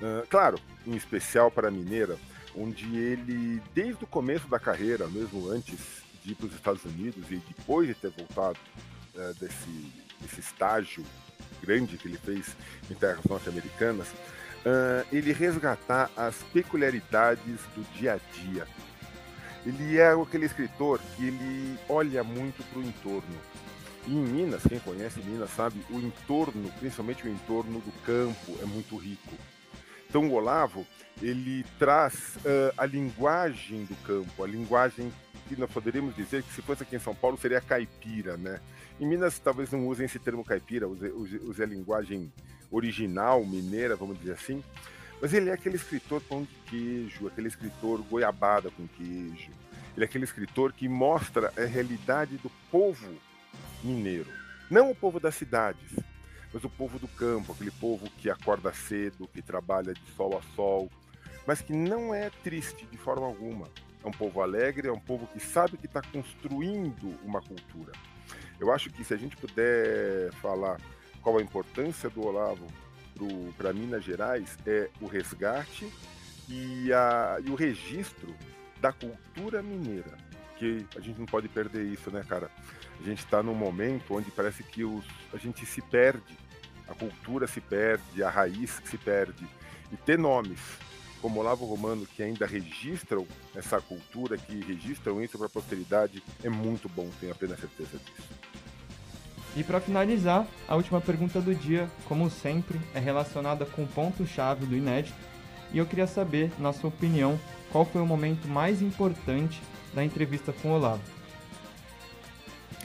[0.00, 2.18] É, claro, em especial para a mineira,
[2.56, 7.30] onde ele, desde o começo da carreira, mesmo antes de ir para os Estados Unidos
[7.30, 8.58] e depois de ter voltado
[9.16, 11.04] é, desse, desse estágio
[11.62, 12.56] grande que ele fez
[12.90, 18.66] em terras norte-americanas, uh, ele resgatar as peculiaridades do dia a dia.
[19.64, 23.38] Ele é aquele escritor que ele olha muito para o entorno.
[24.06, 28.66] E em Minas, quem conhece Minas sabe, o entorno, principalmente o entorno do campo, é
[28.66, 29.34] muito rico.
[30.08, 30.86] Então o Olavo,
[31.22, 35.12] ele traz uh, a linguagem do campo, a linguagem
[35.48, 38.60] que nós poderíamos dizer que se fosse aqui em São Paulo seria caipira, né?
[39.02, 42.32] Em Minas talvez não usem esse termo caipira, use, use, use a linguagem
[42.70, 44.62] original, mineira, vamos dizer assim.
[45.20, 49.50] Mas ele é aquele escritor pão de queijo, aquele escritor goiabada com queijo.
[49.96, 53.12] Ele é aquele escritor que mostra a realidade do povo
[53.82, 54.30] mineiro.
[54.70, 55.98] Não o povo das cidades,
[56.54, 60.54] mas o povo do campo, aquele povo que acorda cedo, que trabalha de sol a
[60.54, 60.88] sol,
[61.44, 63.66] mas que não é triste de forma alguma.
[64.04, 67.90] É um povo alegre, é um povo que sabe que está construindo uma cultura.
[68.62, 70.80] Eu acho que se a gente puder falar
[71.20, 72.64] qual a importância do Olavo
[73.58, 75.92] para Minas Gerais é o resgate
[76.48, 78.32] e, a, e o registro
[78.80, 80.16] da cultura mineira.
[80.60, 82.52] Que a gente não pode perder isso, né, cara?
[83.00, 86.38] A gente está num momento onde parece que os, a gente se perde,
[86.86, 89.44] a cultura se perde, a raiz se perde.
[89.90, 90.60] E ter nomes
[91.20, 96.48] como Olavo Romano que ainda registram essa cultura, que registram isso para a posteridade, é
[96.48, 98.41] muito bom, tenho apenas certeza disso.
[99.54, 104.64] E para finalizar, a última pergunta do dia, como sempre, é relacionada com o ponto-chave
[104.64, 105.16] do inédito.
[105.72, 107.38] E eu queria saber, na sua opinião,
[107.70, 109.60] qual foi o momento mais importante
[109.94, 111.02] da entrevista com o Olavo.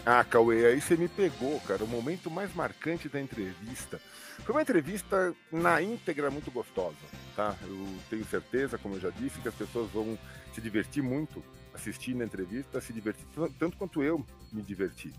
[0.06, 1.84] Ah, Cauê, aí você me pegou, cara.
[1.84, 4.00] O momento mais marcante da entrevista.
[4.46, 6.96] Foi uma entrevista na íntegra muito gostosa,
[7.36, 7.56] tá?
[7.64, 10.18] Eu tenho certeza, como eu já disse, que as pessoas vão
[10.54, 13.26] se divertir muito assistindo a entrevista, se divertir
[13.60, 15.14] tanto quanto eu me diverti.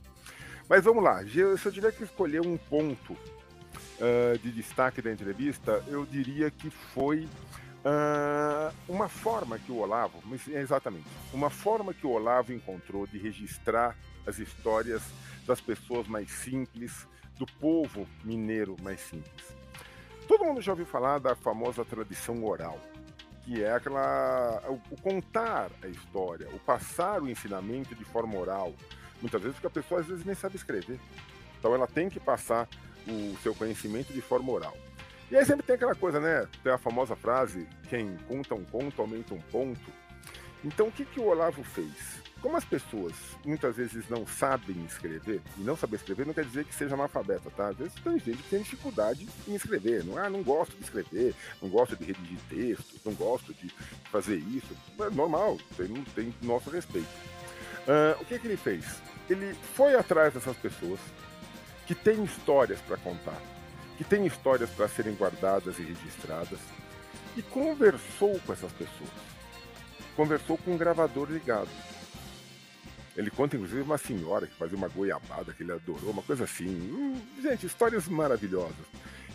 [0.68, 5.82] Mas vamos lá, se eu tiver que escolher um ponto uh, de destaque da entrevista,
[5.88, 12.10] eu diria que foi uh, uma forma que o Olavo, exatamente, uma forma que o
[12.10, 15.02] Olavo encontrou de registrar as histórias
[15.46, 17.06] das pessoas mais simples,
[17.38, 19.46] do povo mineiro mais simples.
[20.26, 22.78] Todo mundo já ouviu falar da famosa tradição oral,
[23.42, 28.74] que é aquela o, o contar a história, o passar o ensinamento de forma oral,
[29.20, 30.98] Muitas vezes porque a pessoa às vezes nem sabe escrever.
[31.58, 32.68] Então ela tem que passar
[33.06, 34.76] o seu conhecimento de forma oral.
[35.30, 36.46] E aí sempre tem aquela coisa, né?
[36.62, 39.92] Tem a famosa frase: quem conta um conto aumenta um ponto.
[40.64, 42.22] Então o que, que o Olavo fez?
[42.40, 43.14] Como as pessoas
[43.44, 47.50] muitas vezes não sabem escrever, e não saber escrever não quer dizer que seja analfabeta,
[47.50, 47.68] tá?
[47.68, 51.34] Às vezes tem gente que tem dificuldade em escrever, não, ah, não gosto de escrever,
[51.60, 53.68] não gosto de redigir textos, não gosto de
[54.12, 54.68] fazer isso.
[55.00, 57.08] É normal, tem, tem nosso respeito.
[57.88, 58.84] Uh, o que, que ele fez?
[59.30, 61.00] Ele foi atrás dessas pessoas
[61.86, 63.40] que tem histórias para contar,
[63.96, 66.58] que tem histórias para serem guardadas e registradas,
[67.34, 69.10] e conversou com essas pessoas.
[70.14, 71.70] Conversou com um gravador ligado.
[73.16, 76.68] Ele conta, inclusive, uma senhora que fazia uma goiabada que ele adorou, uma coisa assim.
[76.68, 78.86] Hum, gente, histórias maravilhosas.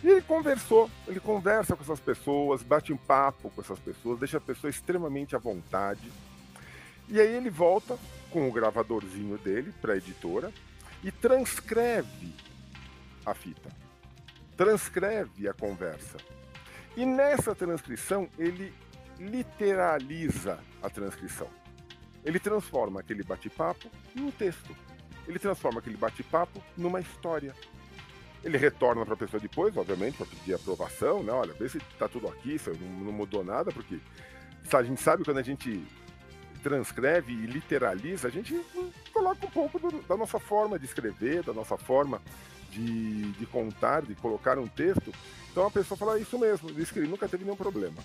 [0.03, 4.37] E ele conversou, ele conversa com essas pessoas, bate um papo com essas pessoas, deixa
[4.37, 6.11] a pessoa extremamente à vontade.
[7.09, 7.97] E aí ele volta
[8.33, 10.51] com o gravadorzinho dele para a editora
[11.03, 12.33] e transcreve
[13.23, 13.69] a fita.
[14.57, 16.17] Transcreve a conversa.
[16.97, 18.73] E nessa transcrição ele
[19.19, 21.47] literaliza a transcrição.
[22.25, 24.75] Ele transforma aquele bate-papo num texto.
[25.27, 27.53] Ele transforma aquele bate-papo numa história.
[28.43, 31.31] Ele retorna para a pessoa depois, obviamente, para pedir aprovação, né?
[31.31, 33.99] Olha, vê se está tudo aqui, se não, não mudou nada, porque
[34.73, 35.85] a gente sabe quando a gente
[36.63, 38.59] transcreve e literaliza, a gente
[39.11, 42.21] coloca um pouco do, da nossa forma de escrever, da nossa forma
[42.71, 45.13] de, de, contar, de colocar um texto.
[45.51, 48.01] Então a pessoa fala, ah, isso mesmo, escrevi, nunca teve nenhum problema.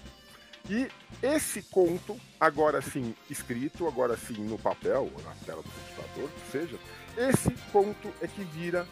[0.68, 0.88] E
[1.22, 6.76] esse conto, agora sim escrito, agora sim no papel, ou na tela do computador, seja,
[7.16, 8.86] esse conto é que vira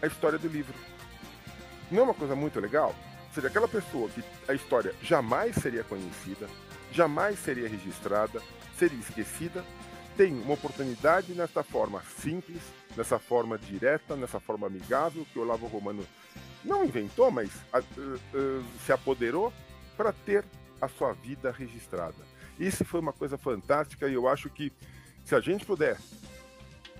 [0.00, 0.74] a história do livro.
[1.90, 2.94] Não é uma coisa muito legal?
[3.28, 6.48] Ou seja, aquela pessoa que a história jamais seria conhecida,
[6.92, 8.40] jamais seria registrada,
[8.78, 9.64] seria esquecida,
[10.16, 12.60] tem uma oportunidade nessa forma simples,
[12.96, 16.04] nessa forma direta, nessa forma amigável que o Olavo Romano
[16.64, 19.52] não inventou, mas uh, uh, se apoderou
[19.96, 20.44] para ter
[20.80, 22.16] a sua vida registrada.
[22.58, 24.72] Isso foi uma coisa fantástica e eu acho que
[25.24, 25.96] se a gente puder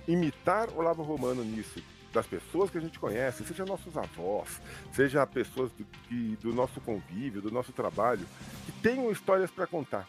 [0.07, 1.83] imitar Olavo Romano nisso,
[2.13, 4.61] das pessoas que a gente conhece, seja nossos avós,
[4.93, 8.25] seja pessoas do, que, do nosso convívio, do nosso trabalho,
[8.65, 10.07] que tenham histórias para contar.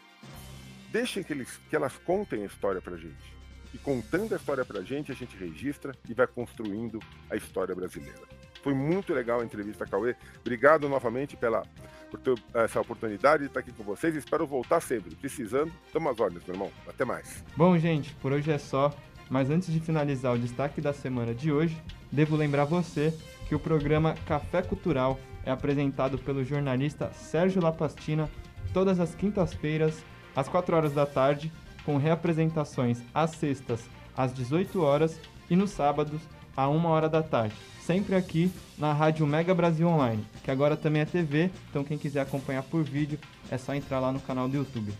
[0.91, 3.41] Deixem que, eles, que elas contem a história para a gente.
[3.73, 6.99] E contando a história para a gente, a gente registra e vai construindo
[7.29, 8.19] a história brasileira.
[8.61, 10.15] Foi muito legal a entrevista, Cauê.
[10.39, 11.63] Obrigado novamente pela,
[12.11, 14.15] por ter essa oportunidade de estar aqui com vocês.
[14.15, 15.15] Espero voltar sempre.
[15.15, 16.71] Precisando, estamos às ordens, meu irmão.
[16.87, 17.43] Até mais.
[17.55, 18.93] Bom, gente, por hoje é só.
[19.31, 23.17] Mas antes de finalizar o destaque da semana de hoje, devo lembrar você
[23.47, 28.29] que o programa Café Cultural é apresentado pelo jornalista Sérgio Lapastina
[28.73, 30.03] todas as quintas-feiras,
[30.35, 31.49] às 4 horas da tarde,
[31.85, 33.79] com reapresentações às sextas,
[34.17, 35.17] às 18 horas
[35.49, 36.19] e nos sábados,
[36.55, 37.55] à 1 hora da tarde.
[37.79, 42.19] Sempre aqui na Rádio Mega Brasil Online, que agora também é TV, então quem quiser
[42.19, 43.17] acompanhar por vídeo
[43.49, 44.93] é só entrar lá no canal do YouTube.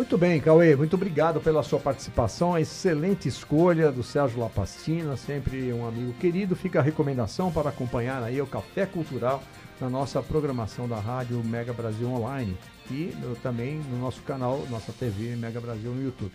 [0.00, 2.58] Muito bem, Cauê, muito obrigado pela sua participação.
[2.58, 6.56] Excelente escolha do Sérgio Lapastina, sempre um amigo querido.
[6.56, 9.42] Fica a recomendação para acompanhar aí o Café Cultural
[9.78, 12.56] na nossa programação da Rádio Mega Brasil Online
[12.90, 16.32] e também no nosso canal, nossa TV Mega Brasil no YouTube.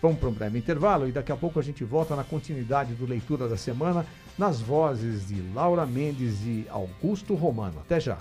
[0.00, 3.04] Vamos para um breve intervalo e daqui a pouco a gente volta na continuidade do
[3.04, 4.06] Leitura da Semana
[4.38, 7.80] nas vozes de Laura Mendes e Augusto Romano.
[7.80, 8.18] Até já!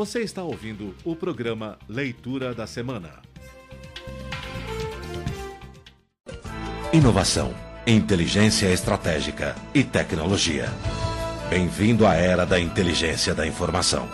[0.00, 3.20] Você está ouvindo o programa Leitura da Semana.
[6.90, 7.54] Inovação,
[7.86, 10.70] inteligência estratégica e tecnologia.
[11.50, 14.08] Bem-vindo à era da inteligência da informação.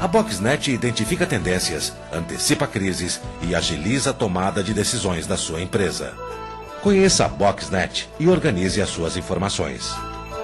[0.00, 6.12] A Boxnet identifica tendências, antecipa crises e agiliza a tomada de decisões da sua empresa.
[6.82, 9.94] Conheça a Boxnet e organize as suas informações.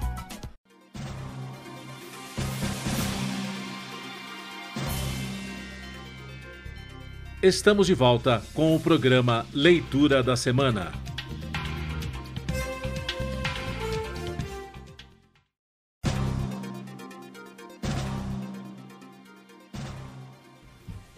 [7.45, 10.93] Estamos de volta com o programa Leitura da Semana.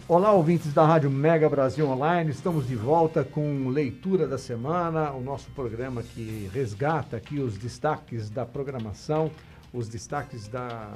[0.09, 2.29] Olá, ouvintes da Rádio Mega Brasil Online.
[2.33, 8.29] Estamos de volta com Leitura da Semana, o nosso programa que resgata aqui os destaques
[8.29, 9.31] da programação,
[9.72, 10.91] os destaques da,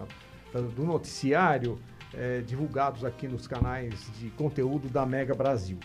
[0.53, 1.79] do noticiário
[2.15, 5.79] é, divulgados aqui nos canais de conteúdo da Mega Brasil.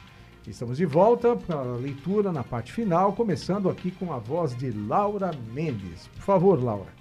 [0.47, 4.71] Estamos de volta para a leitura na parte final, começando aqui com a voz de
[4.71, 6.07] Laura Mendes.
[6.07, 6.93] Por favor, Laura.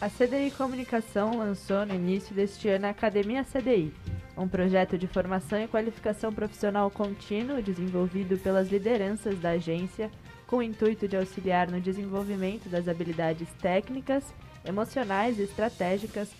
[0.00, 3.92] A CDI Comunicação lançou no início deste ano a Academia CDI,
[4.36, 10.10] um projeto de formação e qualificação profissional contínuo desenvolvido pelas lideranças da agência
[10.46, 14.24] com o intuito de auxiliar no desenvolvimento das habilidades técnicas,
[14.64, 16.30] emocionais e estratégicas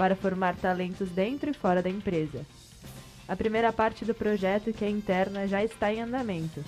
[0.00, 2.40] para formar talentos dentro e fora da empresa.
[3.28, 6.64] A primeira parte do projeto, que é interna, já está em andamento.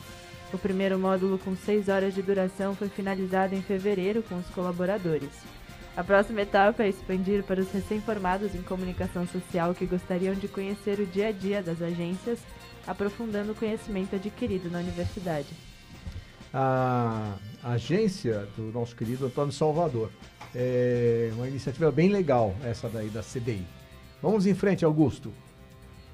[0.53, 5.31] O primeiro módulo, com seis horas de duração, foi finalizado em fevereiro com os colaboradores.
[5.97, 11.01] A próxima etapa é expandir para os recém-formados em comunicação social que gostariam de conhecer
[11.01, 12.39] o dia a dia das agências,
[12.87, 15.72] aprofundando o conhecimento adquirido na universidade.
[16.55, 20.11] A agência do nosso querido Antônio Salvador.
[20.55, 23.65] É uma iniciativa bem legal, essa daí da CDI.
[24.21, 25.33] Vamos em frente, Augusto.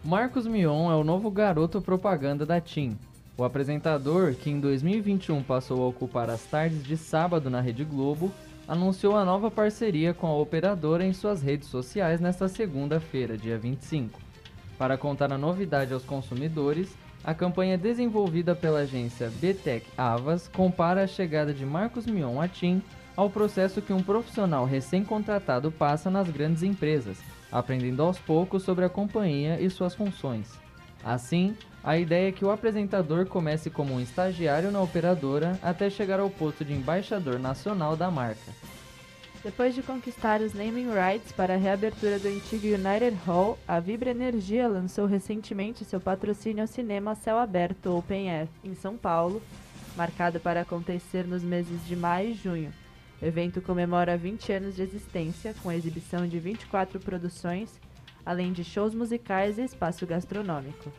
[0.05, 2.97] Marcos Mion é o novo garoto propaganda da TIM.
[3.36, 8.32] O apresentador, que em 2021 passou a ocupar as tardes de sábado na Rede Globo,
[8.66, 14.20] anunciou a nova parceria com a operadora em suas redes sociais nesta segunda-feira, dia 25.
[14.76, 16.89] Para contar a novidade aos consumidores,
[17.29, 22.83] a campanha desenvolvida pela agência BTEC Avas compara a chegada de Marcos Mion a TIM
[23.14, 27.18] ao processo que um profissional recém-contratado passa nas grandes empresas,
[27.53, 30.59] aprendendo aos poucos sobre a companhia e suas funções.
[31.05, 31.55] Assim,
[31.85, 36.31] a ideia é que o apresentador comece como um estagiário na operadora até chegar ao
[36.31, 38.53] posto de embaixador nacional da marca.
[39.43, 44.11] Depois de conquistar os naming rights para a reabertura do antigo United Hall, a Vibra
[44.11, 49.41] Energia lançou recentemente seu patrocínio ao cinema Céu Aberto Open Air, em São Paulo,
[49.97, 52.72] marcado para acontecer nos meses de maio e junho.
[53.22, 57.80] O evento comemora 20 anos de existência, com exibição de 24 produções,
[58.26, 60.93] além de shows musicais e espaço gastronômico.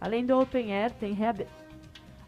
[0.00, 1.16] Além do Open Air, tem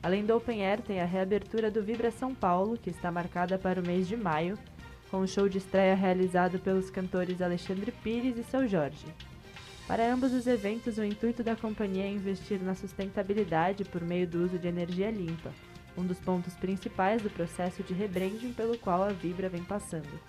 [0.00, 3.80] Além do Open Air, tem a reabertura do Vibra São Paulo, que está marcada para
[3.80, 4.56] o mês de maio,
[5.16, 9.06] com o show de estreia realizado pelos cantores Alexandre Pires e Seu Jorge.
[9.88, 14.44] Para ambos os eventos, o intuito da companhia é investir na sustentabilidade por meio do
[14.44, 15.50] uso de energia limpa,
[15.96, 20.20] um dos pontos principais do processo de rebranding pelo qual a Vibra vem passando.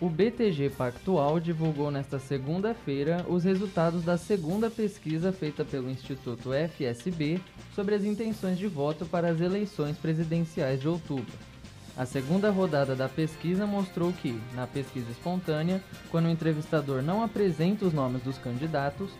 [0.00, 7.40] O BTG Pactual divulgou nesta segunda-feira os resultados da segunda pesquisa feita pelo Instituto FSB
[7.74, 11.49] sobre as intenções de voto para as eleições presidenciais de outubro.
[11.96, 17.84] A segunda rodada da pesquisa mostrou que, na pesquisa espontânea, quando o entrevistador não apresenta
[17.84, 19.10] os nomes dos candidatos,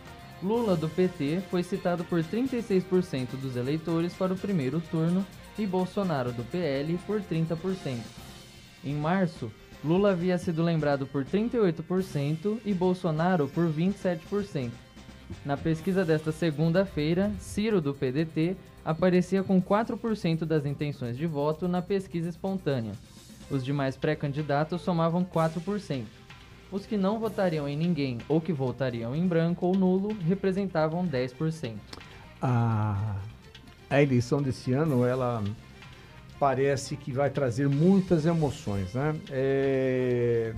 [0.41, 5.25] Lula do PT foi citado por 36% dos eleitores para o primeiro turno
[5.57, 7.99] e Bolsonaro do PL por 30%.
[8.83, 9.51] Em março,
[9.83, 14.71] Lula havia sido lembrado por 38% e Bolsonaro por 27%.
[15.45, 21.81] Na pesquisa desta segunda-feira, Ciro do PDT aparecia com 4% das intenções de voto na
[21.81, 22.93] pesquisa espontânea.
[23.49, 26.03] Os demais pré-candidatos somavam 4%.
[26.71, 31.73] Os que não votariam em ninguém ou que votariam em branco ou nulo representavam 10%.
[32.41, 33.17] A,
[33.89, 35.43] a eleição desse ano, ela
[36.39, 39.13] parece que vai trazer muitas emoções, né?
[39.29, 40.53] É,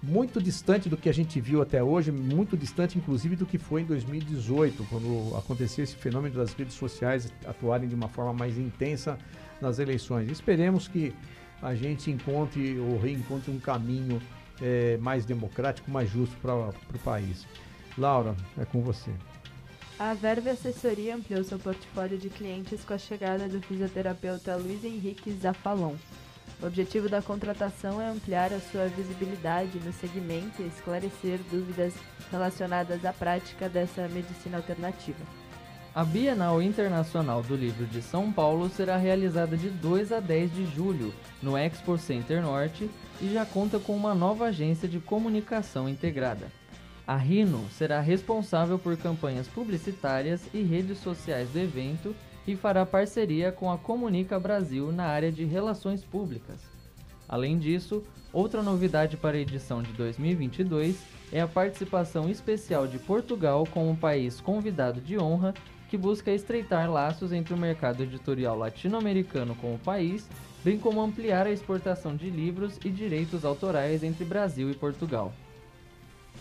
[0.02, 3.82] muito distante do que a gente viu até hoje, muito distante inclusive do que foi
[3.82, 9.18] em 2018, quando aconteceu esse fenômeno das redes sociais atuarem de uma forma mais intensa
[9.60, 10.30] nas eleições.
[10.30, 11.14] Esperemos que
[11.60, 14.20] a gente encontre ou reencontre um caminho
[14.60, 17.46] é, mais democrático, mais justo para o país.
[17.98, 19.10] Laura, é com você.
[19.98, 25.30] A Verve Assessoria ampliou seu portfólio de clientes com a chegada do fisioterapeuta Luiz Henrique
[25.32, 25.94] Zafalon.
[26.62, 31.94] O objetivo da contratação é ampliar a sua visibilidade no segmento e esclarecer dúvidas
[32.30, 35.24] relacionadas à prática dessa medicina alternativa.
[35.92, 40.66] A Bienal Internacional do Livro de São Paulo será realizada de 2 a 10 de
[40.66, 42.88] julho no Expo Center Norte
[43.20, 46.46] e já conta com uma nova agência de comunicação integrada.
[47.04, 52.14] A Rino será responsável por campanhas publicitárias e redes sociais do evento
[52.46, 56.60] e fará parceria com a Comunica Brasil na área de relações públicas.
[57.28, 61.00] Além disso, outra novidade para a edição de 2022
[61.32, 65.54] é a participação especial de Portugal como país convidado de honra
[65.88, 70.28] que busca estreitar laços entre o mercado editorial latino-americano com o país,
[70.64, 75.32] bem como ampliar a exportação de livros e direitos autorais entre Brasil e Portugal.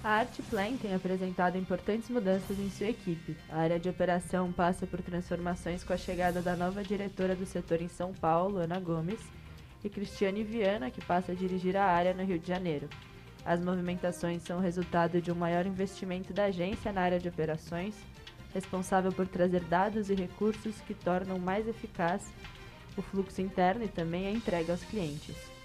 [0.01, 3.35] A Artplan tem apresentado importantes mudanças em sua equipe.
[3.49, 7.81] A área de operação passa por transformações com a chegada da nova diretora do setor
[7.81, 9.19] em São Paulo, Ana Gomes,
[9.83, 12.87] e Cristiane Viana, que passa a dirigir a área no Rio de Janeiro.
[13.45, 17.95] As movimentações são resultado de um maior investimento da agência na área de operações,
[18.53, 22.31] responsável por trazer dados e recursos que tornam mais eficaz
[22.95, 25.58] o fluxo interno e também a entrega aos clientes.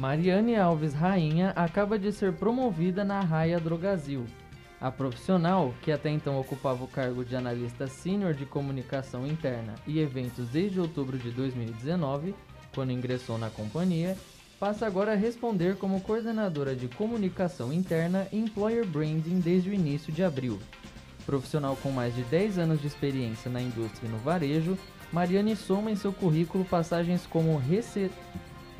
[0.00, 4.24] Mariane Alves Rainha acaba de ser promovida na Raia Drogazil.
[4.80, 10.00] A profissional, que até então ocupava o cargo de analista sênior de comunicação interna e
[10.00, 12.34] eventos desde outubro de 2019,
[12.74, 14.16] quando ingressou na companhia,
[14.58, 20.10] passa agora a responder como coordenadora de comunicação interna e employer branding desde o início
[20.10, 20.58] de abril.
[21.26, 24.78] Profissional com mais de 10 anos de experiência na indústria e no varejo,
[25.12, 28.10] Mariane soma em seu currículo passagens como rece...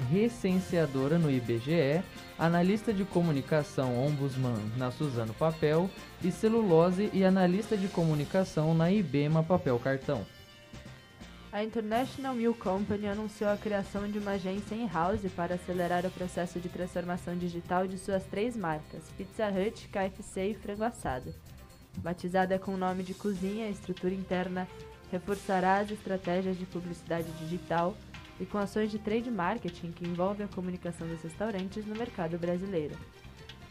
[0.09, 2.03] recenseadora no IBGE,
[2.39, 5.91] analista de comunicação ombudsman na Suzano Papel
[6.23, 10.25] e celulose e analista de comunicação na IBEMA Papel Cartão.
[11.53, 16.61] A International Milk Company anunciou a criação de uma agência in-house para acelerar o processo
[16.61, 21.35] de transformação digital de suas três marcas, Pizza Hut, KFC e Frango Assado.
[21.99, 24.69] Batizada com o nome de cozinha, a estrutura interna
[25.11, 27.97] reforçará as estratégias de publicidade digital
[28.41, 32.97] e com ações de trade marketing que envolvem a comunicação dos restaurantes no mercado brasileiro.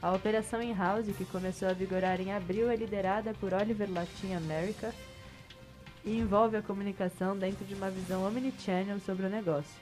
[0.01, 4.93] A operação in-house, que começou a vigorar em abril, é liderada por Oliver Latin America
[6.05, 9.75] e envolve a comunicação dentro de uma visão omnichannel sobre o negócio.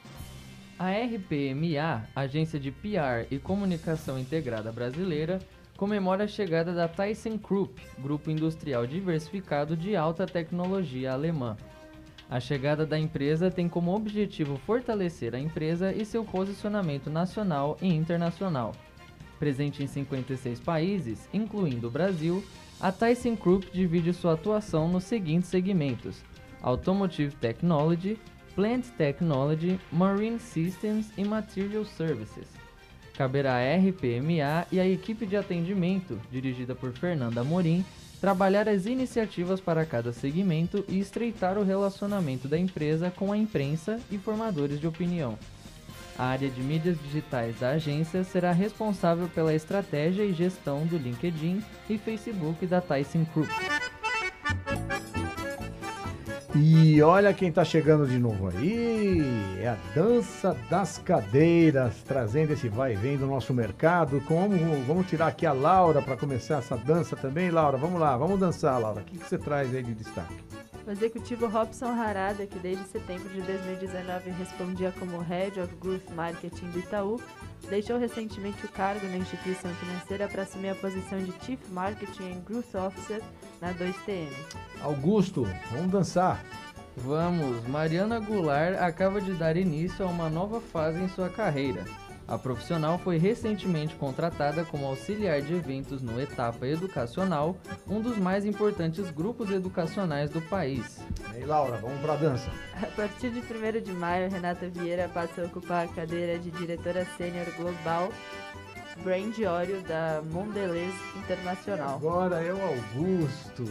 [0.80, 5.40] A RPMA, Agência de PR e Comunicação Integrada Brasileira,
[5.76, 11.56] comemora a chegada da ThyssenKrupp, grupo industrial diversificado de alta tecnologia alemã.
[12.30, 17.88] A chegada da empresa tem como objetivo fortalecer a empresa e seu posicionamento nacional e
[17.88, 18.74] internacional.
[19.40, 22.44] Presente em 56 países, incluindo o Brasil,
[22.82, 26.22] a ThyssenKrupp divide sua atuação nos seguintes segmentos:
[26.62, 28.20] Automotive Technology,
[28.56, 32.48] Plant Technology, Marine Systems e Material Services.
[33.16, 37.86] Caberá à RPMA e à equipe de atendimento, dirigida por Fernanda Morim,
[38.20, 44.00] trabalhar as iniciativas para cada segmento e estreitar o relacionamento da empresa com a imprensa
[44.12, 45.38] e formadores de opinião.
[46.18, 51.64] A área de mídias digitais da agência será responsável pela estratégia e gestão do LinkedIn
[51.88, 53.50] e Facebook da Tyson Group.
[56.60, 59.22] E olha quem está chegando de novo aí,
[59.62, 64.20] é a dança das cadeiras, trazendo esse vai e vem do nosso mercado.
[64.22, 67.78] Como vamos tirar aqui a Laura para começar essa dança também, Laura?
[67.78, 69.02] Vamos lá, vamos dançar, Laura.
[69.02, 70.47] O que, que você traz aí de destaque?
[70.88, 76.68] O executivo Robson Harada, que desde setembro de 2019 respondia como Head of Growth Marketing
[76.68, 77.22] do Itaú,
[77.70, 82.40] deixou recentemente o cargo na instituição financeira para assumir a posição de Chief Marketing and
[82.46, 83.22] Growth Officer
[83.60, 84.32] na 2TM.
[84.82, 86.42] Augusto, vamos dançar.
[86.96, 91.84] Vamos, Mariana Goulart acaba de dar início a uma nova fase em sua carreira.
[92.28, 97.56] A profissional foi recentemente contratada como auxiliar de eventos no Etapa Educacional,
[97.88, 101.00] um dos mais importantes grupos educacionais do país.
[101.34, 102.52] E aí, Laura, vamos pra dança.
[102.74, 107.08] A partir de 1 de maio, Renata Vieira passa a ocupar a cadeira de diretora
[107.18, 108.10] sênior global
[109.04, 111.96] Brand Óleo da Mondelez Internacional.
[111.96, 113.64] Agora é o Augusto.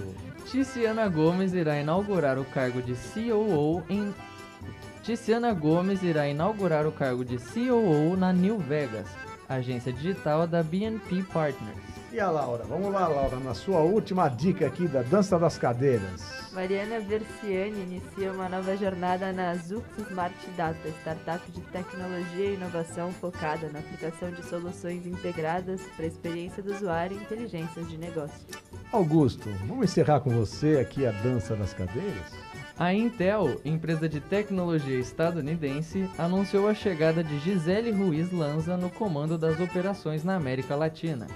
[0.47, 4.15] Tiziana Gomes irá inaugurar o cargo de COO em
[5.07, 9.07] Tiziana Gomes irá inaugurar o cargo de COO na New Vegas,
[9.49, 11.79] agência digital da BNP Partners.
[12.11, 12.65] E a Laura?
[12.65, 16.51] Vamos lá, Laura, na sua última dica aqui da dança das cadeiras.
[16.53, 23.13] Mariana Versiani inicia uma nova jornada na Zux Smart Data, startup de tecnologia e inovação
[23.13, 28.45] focada na aplicação de soluções integradas para a experiência do usuário e inteligências de negócio.
[28.91, 32.46] Augusto, vamos encerrar com você aqui a dança das cadeiras?
[32.79, 39.39] A Intel, empresa de tecnologia estadunidense, anunciou a chegada de Gisele Ruiz Lanza no comando
[39.39, 41.27] das operações na América Latina.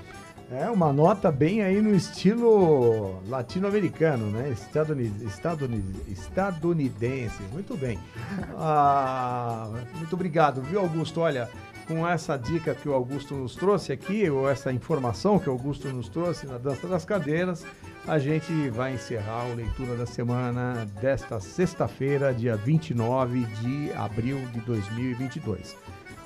[0.51, 4.51] É uma nota bem aí no estilo latino-americano, né?
[4.51, 7.43] Estadunidense, estadunidense, estadunidense.
[7.53, 7.99] Muito bem.
[8.63, 11.21] Ah, muito obrigado, viu, Augusto?
[11.21, 11.49] Olha,
[11.89, 15.89] com essa dica que o Augusto nos trouxe aqui, ou essa informação que o Augusto
[15.89, 17.65] nos trouxe na Dança das Cadeiras,
[18.07, 24.61] a gente vai encerrar a leitura da semana desta sexta-feira, dia 29 de abril de
[24.61, 25.77] 2022.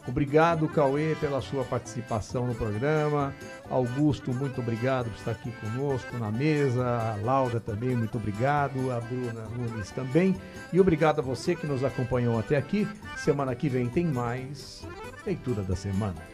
[0.06, 3.34] Obrigado, Cauê, pela sua participação no programa.
[3.70, 6.84] Augusto, muito obrigado por estar aqui conosco na mesa.
[6.84, 8.92] A Laura também, muito obrigado.
[8.92, 10.36] A Bruna Nunes também.
[10.72, 12.86] E obrigado a você que nos acompanhou até aqui.
[13.16, 14.86] Semana que vem tem mais
[15.24, 16.33] leitura da semana.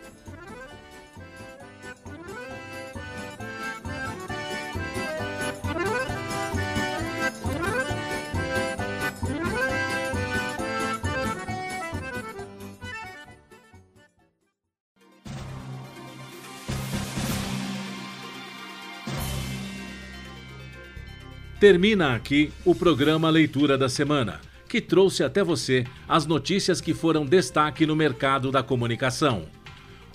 [21.60, 27.26] Termina aqui o programa Leitura da Semana, que trouxe até você as notícias que foram
[27.26, 29.44] destaque no mercado da comunicação.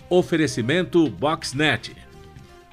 [0.10, 1.96] Oferecimento Boxnet.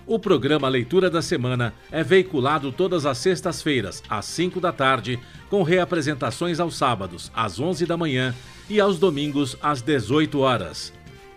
[0.06, 5.18] O programa Leitura da Semana é veiculado todas as sextas-feiras, às 5 da tarde,
[5.50, 8.34] com reapresentações aos sábados, às 11 da manhã
[8.70, 10.94] e aos domingos, às 18 horas.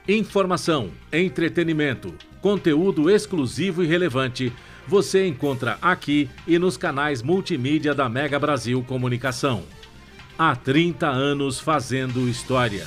[0.07, 4.53] Informação, entretenimento, conteúdo exclusivo e relevante
[4.87, 9.63] você encontra aqui e nos canais multimídia da Mega Brasil Comunicação.
[10.37, 12.85] Há 30 anos fazendo história.